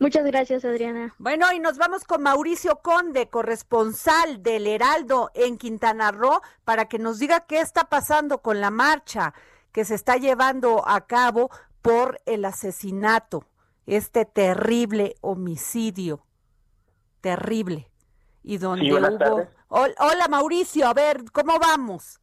[0.00, 1.14] Muchas gracias, Adriana.
[1.18, 6.98] Bueno, y nos vamos con Mauricio Conde, corresponsal del Heraldo en Quintana Roo, para que
[6.98, 9.32] nos diga qué está pasando con la marcha
[9.72, 13.44] que se está llevando a cabo por el asesinato,
[13.86, 16.24] este terrible homicidio,
[17.20, 17.90] terrible,
[18.42, 19.18] y donde buenas hubo...
[19.18, 19.48] tardes.
[19.68, 22.20] Hol- Hola Mauricio, a ver, ¿cómo vamos?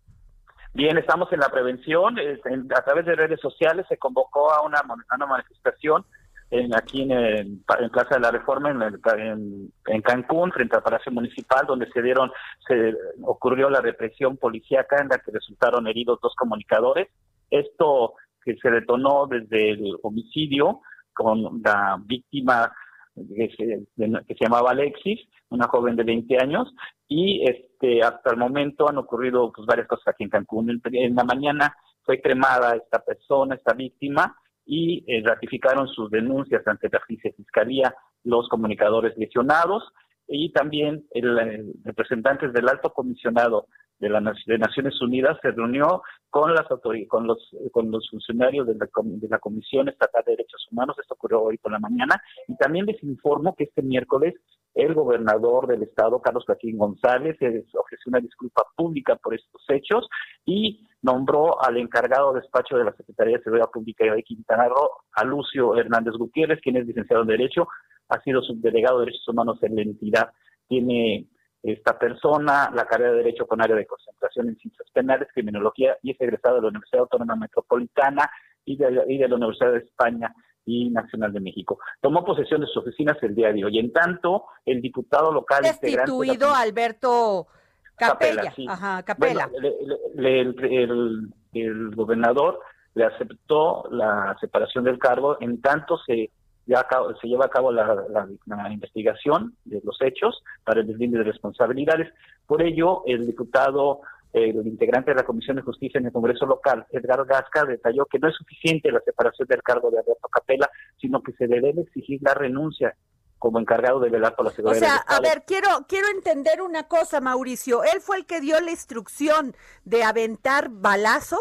[0.74, 2.17] Bien, estamos en la prevención.
[2.17, 6.05] en- a través de redes sociales se convocó a una, mon- a una manifestación
[6.51, 11.65] en, aquí en, en Plaza de la Reforma, en, en, Cancún, frente al Palacio Municipal,
[11.65, 12.31] donde se dieron,
[12.67, 12.93] se
[13.23, 17.07] ocurrió la represión policíaca en la que resultaron heridos dos comunicadores.
[17.49, 20.81] Esto que se detonó desde el homicidio
[21.13, 22.71] con la víctima
[23.15, 23.85] que se,
[24.27, 26.73] que se llamaba Alexis, una joven de 20 años,
[27.07, 30.81] y este hasta el momento han ocurrido pues, varias cosas aquí en Cancún.
[30.91, 34.35] En la mañana fue cremada esta persona, esta víctima,
[34.72, 37.01] y eh, ratificaron sus denuncias ante la
[37.36, 37.93] Fiscalía
[38.24, 39.84] los comunicadores lesionados
[40.30, 43.67] y también el, el representantes del alto comisionado
[43.99, 44.07] de,
[44.47, 46.67] de Naciones Unidas se reunió con las
[47.09, 47.38] con los
[47.74, 51.57] con los funcionarios de la, de la Comisión Estatal de Derechos Humanos, esto ocurrió hoy
[51.57, 54.36] por la mañana, y también les informo que este miércoles
[54.74, 60.07] el gobernador del estado, Carlos Joaquín González, ofreció una disculpa pública por estos hechos
[60.45, 64.89] y nombró al encargado de despacho de la Secretaría de Seguridad Pública de Quintana Roo,
[65.13, 67.67] a Lucio Hernández Gutiérrez, quien es licenciado en Derecho,
[68.09, 70.32] ha sido subdelegado de Derechos Humanos en la entidad.
[70.67, 71.28] Tiene
[71.63, 76.11] esta persona la carrera de Derecho con área de concentración en Ciencias Penales, Criminología y
[76.11, 78.30] es egresado de la Universidad Autónoma Metropolitana
[78.65, 80.34] y de, y de la Universidad de España
[80.66, 81.80] y Nacional de México.
[82.01, 83.80] Tomó posesión de sus oficinas el día de hoy.
[83.80, 87.47] En tanto, el diputado local integrante de la Destituido Alberto
[87.95, 88.36] Capella.
[88.36, 88.66] Capella, sí.
[88.68, 89.47] Ajá, Capella.
[89.47, 89.70] bueno,
[90.16, 92.59] le- le- le- el, gobernador
[92.95, 96.32] le aceptó la separación del cargo, en tanto se
[96.68, 96.86] ya
[97.20, 98.28] se lleva a cabo la,
[98.72, 102.14] investigación de los hechos para el deslinde de responsabilidades.
[102.45, 104.01] Por ello, el diputado,
[104.34, 108.19] el integrante de la Comisión de Justicia en el Congreso local, Edgar Gasca, detalló que
[108.19, 110.69] no es suficiente la separación del cargo de Alberto Capela,
[110.99, 112.95] sino que se debe exigir la renuncia
[113.41, 114.77] como encargado de velar por la seguridad.
[114.77, 117.84] O sea, a ver, quiero quiero entender una cosa, Mauricio.
[117.84, 121.38] Él fue el que dio la instrucción de aventar balazo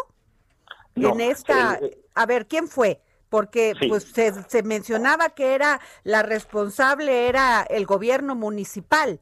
[0.95, 1.79] en esta.
[2.15, 3.03] a ver, ¿quién fue?
[3.29, 9.21] Porque pues se, se, mencionaba que era la responsable era el gobierno municipal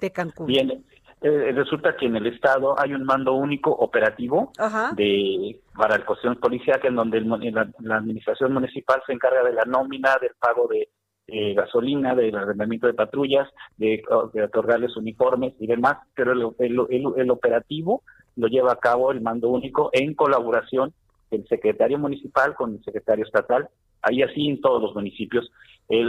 [0.00, 0.46] de Cancún.
[0.48, 0.84] Bien,
[1.26, 4.52] eh, resulta que en el estado hay un mando único operativo
[4.94, 10.16] de para el cuestión policial en donde la administración municipal se encarga de la nómina,
[10.20, 10.88] del pago de
[11.26, 18.02] eh, gasolina, del arrendamiento de patrullas, de, otorgarles uniformes y demás, pero el, operativo
[18.36, 20.94] lo lleva a cabo el mando único en colaboración
[21.32, 23.68] del secretario municipal con el secretario estatal,
[24.02, 25.50] ahí así en todos los municipios.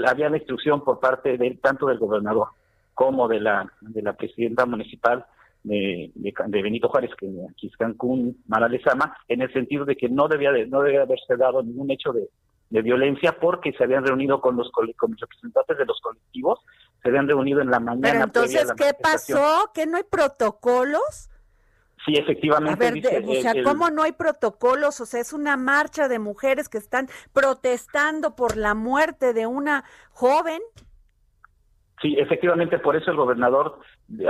[0.06, 2.50] había la instrucción por parte de, tanto del gobernador
[2.98, 5.24] como de la, de la presidenta municipal
[5.62, 10.10] de, de, Benito Juárez, que aquí es Cancún, Mara Lezama, en el sentido de que
[10.10, 12.28] no debía, de, no debía haberse dado ningún hecho de,
[12.72, 16.60] de violencia porque se habían reunido con los, con los representantes de los colectivos,
[17.04, 18.02] se habían reunido en la mañana.
[18.02, 19.70] Pero entonces, ¿qué pasó?
[19.76, 21.30] ¿Que no hay protocolos?
[22.04, 22.88] Sí, efectivamente.
[22.88, 25.00] A ver, o sea, ¿cómo no hay protocolos?
[25.02, 29.84] O sea, es una marcha de mujeres que están protestando por la muerte de una
[30.14, 30.64] joven.
[32.02, 33.80] Sí, efectivamente, por eso el gobernador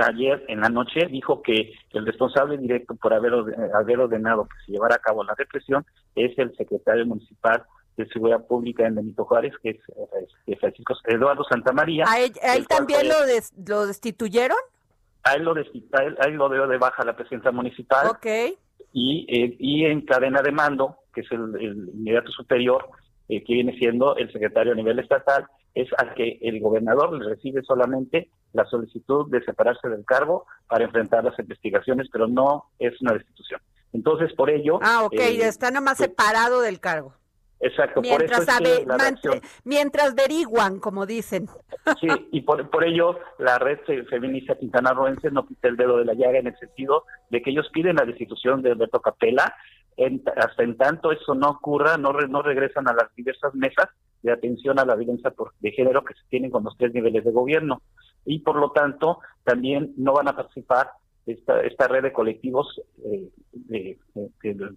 [0.02, 3.32] ayer en la noche dijo que el responsable directo por haber,
[3.74, 7.64] haber ordenado que se llevara a cabo la represión es el secretario municipal
[7.98, 12.04] de Seguridad Pública en Benito Juárez, que es, Francisco Eduardo Santamaría.
[12.08, 13.16] ¿A él, también lo,
[13.66, 14.56] lo destituyeron?
[15.24, 18.06] A él lo, a él, lo dio de baja la presidencia municipal.
[18.06, 18.26] Ok.
[18.92, 22.88] Y, eh, y en cadena de mando, que es el, inmediato superior,
[23.28, 27.28] eh, que viene siendo el secretario a nivel estatal, es al que el gobernador le
[27.28, 33.00] recibe solamente la solicitud de separarse del cargo para enfrentar las investigaciones, pero no es
[33.00, 33.60] una destitución.
[33.92, 34.78] Entonces, por ello...
[34.82, 37.14] Ah, ok, eh, está nomás pues separado del cargo.
[37.60, 39.30] Exacto, mientras por eso
[39.64, 41.48] mientras averiguan, como dicen.
[42.00, 46.04] Sí, y por, por ello la red feminista Quintana Roense no quita el dedo de
[46.04, 49.54] la llaga en el sentido de que ellos piden la destitución de Alberto Capela.
[50.36, 53.88] Hasta en tanto eso no ocurra, no, no regresan a las diversas mesas
[54.22, 57.24] de atención a la violencia por, de género que se tienen con los tres niveles
[57.24, 57.82] de gobierno.
[58.24, 60.90] Y por lo tanto, también no van a participar
[61.26, 63.98] esta, esta red de colectivos eh, de,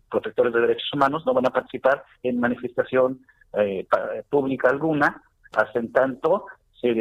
[0.09, 3.86] protectores de derechos humanos no van a participar en manifestación eh,
[4.30, 5.22] pública alguna,
[5.53, 6.45] hasta en tanto
[6.80, 6.93] se,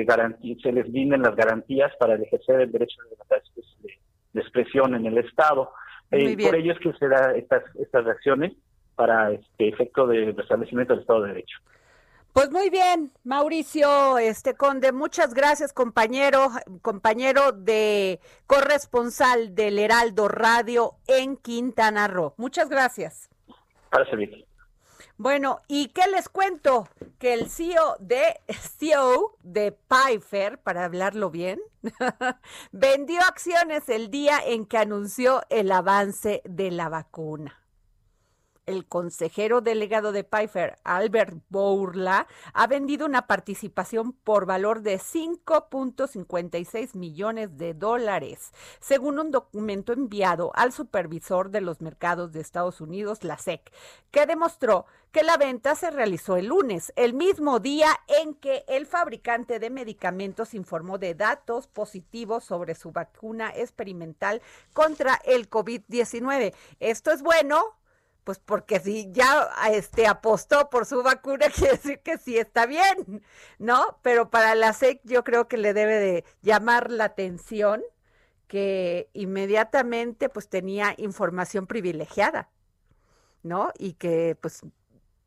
[0.62, 3.96] se les brinden las garantías para ejercer el derecho de,
[4.32, 5.72] de expresión en el Estado.
[6.10, 8.52] Eh, por ello es que se da estas, estas reacciones
[8.96, 11.58] para este efecto de restablecimiento del Estado de Derecho.
[12.32, 16.48] Pues muy bien, Mauricio este Conde, muchas gracias, compañero,
[16.80, 22.34] compañero de corresponsal del Heraldo Radio en Quintana Roo.
[22.36, 23.28] Muchas gracias.
[23.90, 24.46] Para servir.
[25.16, 26.88] Bueno, ¿y qué les cuento?
[27.18, 28.40] Que el CEO de
[28.78, 31.60] CEO de Pfizer, para hablarlo bien,
[32.72, 37.59] vendió acciones el día en que anunció el avance de la vacuna
[38.70, 46.94] el consejero delegado de Pfizer, Albert Bourla, ha vendido una participación por valor de 5.56
[46.94, 53.24] millones de dólares, según un documento enviado al supervisor de los mercados de Estados Unidos,
[53.24, 53.72] la SEC,
[54.10, 57.88] que demostró que la venta se realizó el lunes, el mismo día
[58.22, 64.40] en que el fabricante de medicamentos informó de datos positivos sobre su vacuna experimental
[64.72, 66.54] contra el COVID-19.
[66.78, 67.79] Esto es bueno
[68.24, 73.22] pues porque si ya este apostó por su vacuna quiere decir que sí está bien,
[73.58, 73.98] ¿no?
[74.02, 77.82] Pero para la SEC yo creo que le debe de llamar la atención
[78.46, 82.50] que inmediatamente pues tenía información privilegiada,
[83.42, 83.72] ¿no?
[83.78, 84.62] Y que pues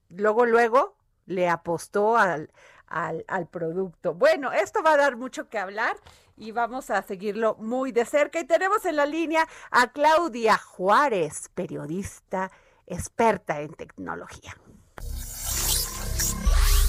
[0.10, 2.52] luego luego le apostó al,
[2.88, 4.14] al, al producto.
[4.14, 5.96] Bueno, esto va a dar mucho que hablar
[6.36, 8.40] y vamos a seguirlo muy de cerca.
[8.40, 12.52] Y tenemos en la línea a Claudia Juárez, periodista
[12.88, 14.56] experta en tecnología.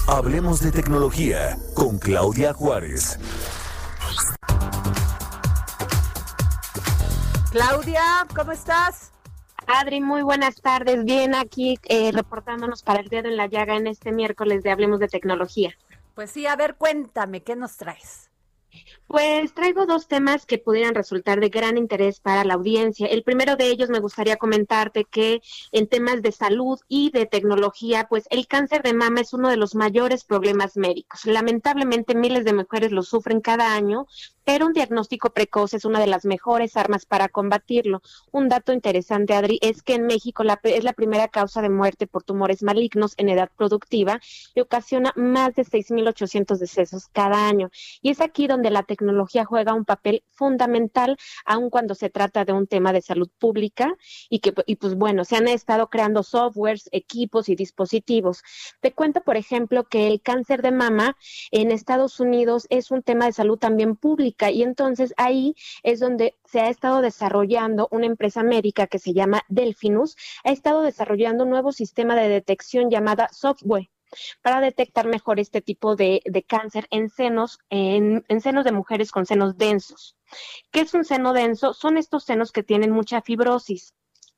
[0.07, 3.19] Hablemos de tecnología con Claudia Juárez.
[7.51, 9.11] Claudia, ¿cómo estás?
[9.67, 11.03] Adri, muy buenas tardes.
[11.05, 14.99] Bien, aquí eh, reportándonos para el dedo en la llaga en este miércoles de Hablemos
[14.99, 15.75] de Tecnología.
[16.13, 18.29] Pues sí, a ver, cuéntame, ¿qué nos traes?
[19.07, 23.07] Pues traigo dos temas que pudieran resultar de gran interés para la audiencia.
[23.07, 28.07] El primero de ellos me gustaría comentarte que en temas de salud y de tecnología,
[28.09, 31.25] pues el cáncer de mama es uno de los mayores problemas médicos.
[31.25, 34.07] Lamentablemente miles de mujeres lo sufren cada año,
[34.45, 38.01] pero un diagnóstico precoz es una de las mejores armas para combatirlo.
[38.31, 42.23] Un dato interesante, Adri, es que en México es la primera causa de muerte por
[42.23, 44.21] tumores malignos en edad productiva
[44.53, 47.71] y ocasiona más de 6.800 decesos cada año.
[48.03, 52.53] Y es aquí donde la tecnología juega un papel fundamental, aun cuando se trata de
[52.53, 53.95] un tema de salud pública
[54.29, 58.43] y que, y pues bueno, se han estado creando softwares, equipos y dispositivos.
[58.79, 61.17] Te cuento, por ejemplo, que el cáncer de mama
[61.49, 66.35] en Estados Unidos es un tema de salud también pública y entonces ahí es donde
[66.45, 71.49] se ha estado desarrollando una empresa médica que se llama Delfinus, ha estado desarrollando un
[71.51, 73.89] nuevo sistema de detección llamada software
[74.41, 79.25] para detectar mejor este tipo de, cáncer en senos, en, en senos de mujeres con
[79.25, 80.15] senos densos.
[80.71, 81.73] ¿Qué es un seno denso?
[81.73, 83.93] Son estos senos que tienen mucha fibrosis.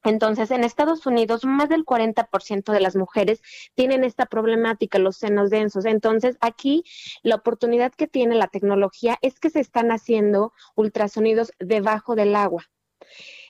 [0.08, 3.41] Entonces, en Estados Unidos, más del 40% de las mujeres
[3.76, 5.84] tienen esta problemática, los senos densos.
[5.84, 6.86] Entonces, aquí
[7.24, 12.64] la oportunidad que tiene la tecnología es que se están haciendo ultrasonidos debajo del agua.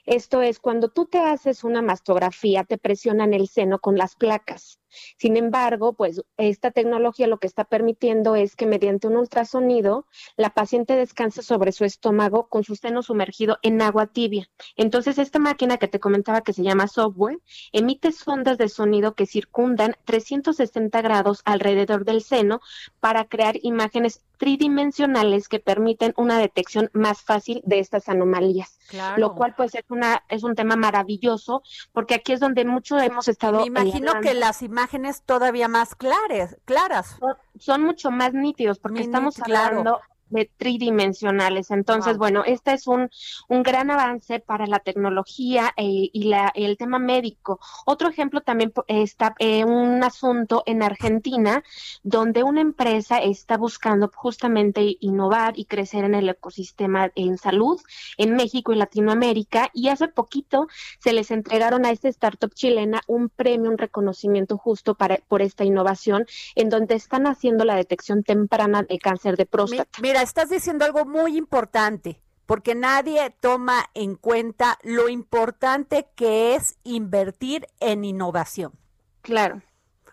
[0.08, 4.80] Esto es, cuando tú te haces una mastografía, te presionan el seno con las placas.
[5.18, 10.52] Sin embargo, pues esta tecnología lo que está permitiendo es que mediante un ultrasonido la
[10.52, 14.50] paciente descanse sobre su estómago con su seno sumergido en agua tibia.
[14.76, 17.40] Entonces, esta máquina que te comentaba que se llama software
[17.72, 22.62] emite ondas de sonido que circundan 360 grados alrededor del seno
[23.00, 28.78] para crear imágenes tridimensionales que permiten una detección más fácil de estas anomalías.
[29.18, 33.28] Lo cual pues es una es un tema maravilloso porque aquí es donde mucho hemos
[33.28, 34.87] estado Me imagino que las imágenes
[35.26, 37.18] todavía más claras, claras.
[37.60, 40.00] Son, mucho más nítidos porque estamos hablando
[40.30, 41.72] de tridimensionales.
[41.72, 43.10] Entonces, bueno, este es un,
[43.48, 47.60] un gran avance para la tecnología eh, y la, el tema médico.
[47.86, 51.64] Otro ejemplo también está eh, un asunto en Argentina
[52.04, 57.80] donde una empresa está buscando justamente innovar y crecer en el ecosistema en salud
[58.18, 60.68] en México y Latinoamérica y hace poquito
[61.00, 65.64] se les entregaron a esta startup chilena un premio, un reconocimiento justo para, por esta
[65.64, 66.26] innovación
[66.56, 69.86] en donde están haciendo la detección temprana de cáncer de próstata
[70.22, 77.68] estás diciendo algo muy importante, porque nadie toma en cuenta lo importante que es invertir
[77.80, 78.74] en innovación.
[79.22, 79.62] Claro.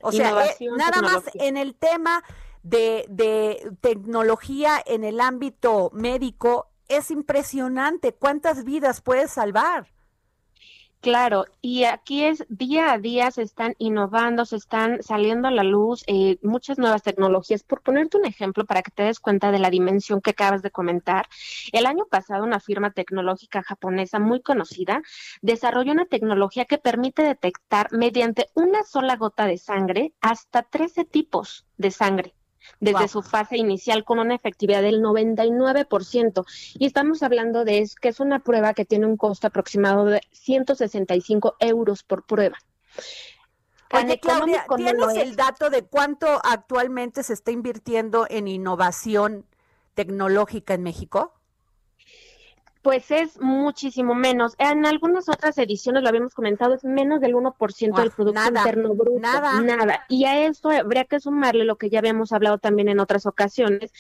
[0.01, 2.23] O sea, eh, nada más en el tema
[2.63, 9.94] de, de tecnología en el ámbito médico, es impresionante cuántas vidas puedes salvar.
[11.05, 15.63] Claro, y aquí es día a día se están innovando, se están saliendo a la
[15.63, 17.63] luz eh, muchas nuevas tecnologías.
[17.63, 20.71] Por ponerte un ejemplo para que te des cuenta de la dimensión que acabas de
[20.71, 21.27] comentar,
[21.73, 25.03] el año pasado una firma tecnológica japonesa muy conocida
[25.43, 31.67] desarrolló una tecnología que permite detectar mediante una sola gota de sangre hasta 13 tipos
[31.77, 32.35] de sangre
[32.81, 36.45] desde su fase inicial con una efectividad del 99%.
[36.79, 41.57] Y estamos hablando de que es una prueba que tiene un costo aproximado de 165
[41.61, 42.59] euros por prueba.
[43.93, 49.47] Oye, Claudia, ¿tienes el dato de cuánto actualmente se está invirtiendo en innovación
[49.95, 51.34] tecnológica en México?
[52.85, 54.53] Pues es muchísimo menos.
[54.59, 59.21] En algunas otras ediciones, lo habíamos comentado, es menos del 1% del Producto Interno Bruto.
[59.21, 59.59] Nada.
[59.63, 60.05] Nada.
[60.11, 63.91] Y a eso habría que sumarle lo que ya habíamos hablado también en otras ocasiones,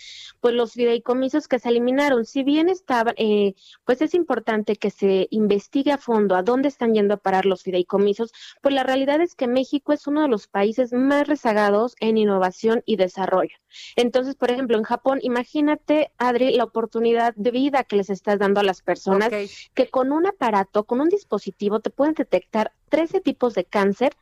[0.40, 2.26] pues los fideicomisos que se eliminaron.
[2.26, 3.54] Si bien estaban, eh,
[3.86, 7.62] pues es importante que se investigue a fondo a dónde están yendo a parar los
[7.62, 12.18] fideicomisos, pues la realidad es que México es uno de los países más rezagados en
[12.18, 13.56] innovación y desarrollo.
[13.96, 18.60] Entonces, por ejemplo, en Japón, imagínate, Adri, la oportunidad de vida que les estás dando
[18.60, 19.30] a las personas,
[19.74, 24.14] que con un aparato, con un dispositivo, te pueden detectar 13 tipos de cáncer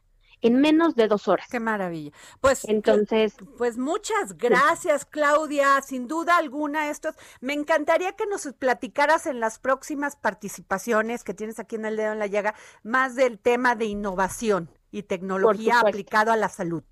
[0.43, 1.47] en menos de dos horas.
[1.51, 2.11] Qué maravilla.
[2.41, 5.81] Pues entonces, pues muchas gracias, Claudia.
[5.83, 11.59] Sin duda alguna, estos, me encantaría que nos platicaras en las próximas participaciones que tienes
[11.59, 16.33] aquí en el dedo en la llaga, más del tema de innovación y tecnología aplicado
[16.33, 16.83] a la salud.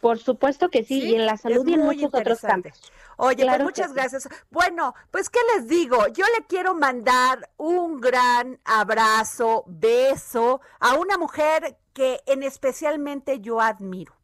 [0.00, 2.92] Por supuesto que sí, y en la salud y en muchos otros campos.
[3.16, 4.28] Oye, pues muchas gracias.
[4.50, 11.18] Bueno, pues qué les digo, yo le quiero mandar un gran abrazo, beso a una
[11.18, 14.14] mujer que en especialmente yo admiro.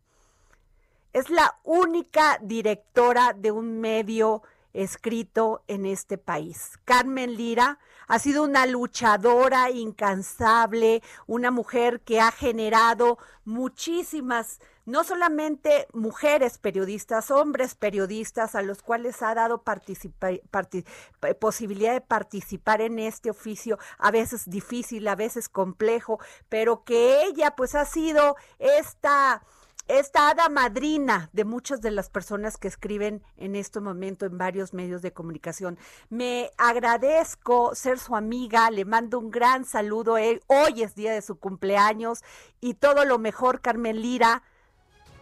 [1.13, 6.79] Es la única directora de un medio escrito en este país.
[6.85, 15.87] Carmen Lira ha sido una luchadora incansable, una mujer que ha generado muchísimas no solamente
[15.93, 19.63] mujeres periodistas, hombres periodistas a los cuales ha dado
[21.41, 26.19] posibilidad de participar en este oficio, a veces difícil, a veces complejo,
[26.49, 29.43] pero que ella pues ha sido esta
[29.87, 34.73] esta hada madrina de muchas de las personas que escriben en este momento en varios
[34.73, 35.79] medios de comunicación.
[36.09, 40.15] Me agradezco ser su amiga, le mando un gran saludo.
[40.15, 42.25] Hoy es día de su cumpleaños
[42.63, 44.43] y todo lo mejor, Carmen Lira,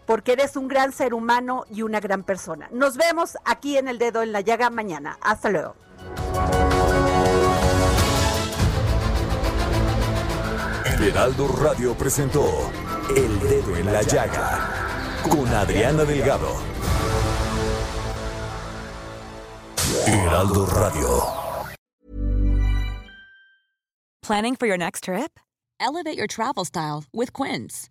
[0.07, 2.69] porque eres un gran ser humano y una gran persona.
[2.73, 5.19] Nos vemos aquí en El Dedo en la Llaga mañana.
[5.21, 5.75] Hasta luego.
[11.01, 12.71] Heraldo Radio presentó
[13.17, 14.69] El Dedo en la Llaga
[15.29, 16.55] con Adriana Delgado.
[20.07, 21.43] Heraldo Radio.
[24.23, 25.39] Planning for your next trip?
[25.81, 27.91] Elevate your travel style with Quince.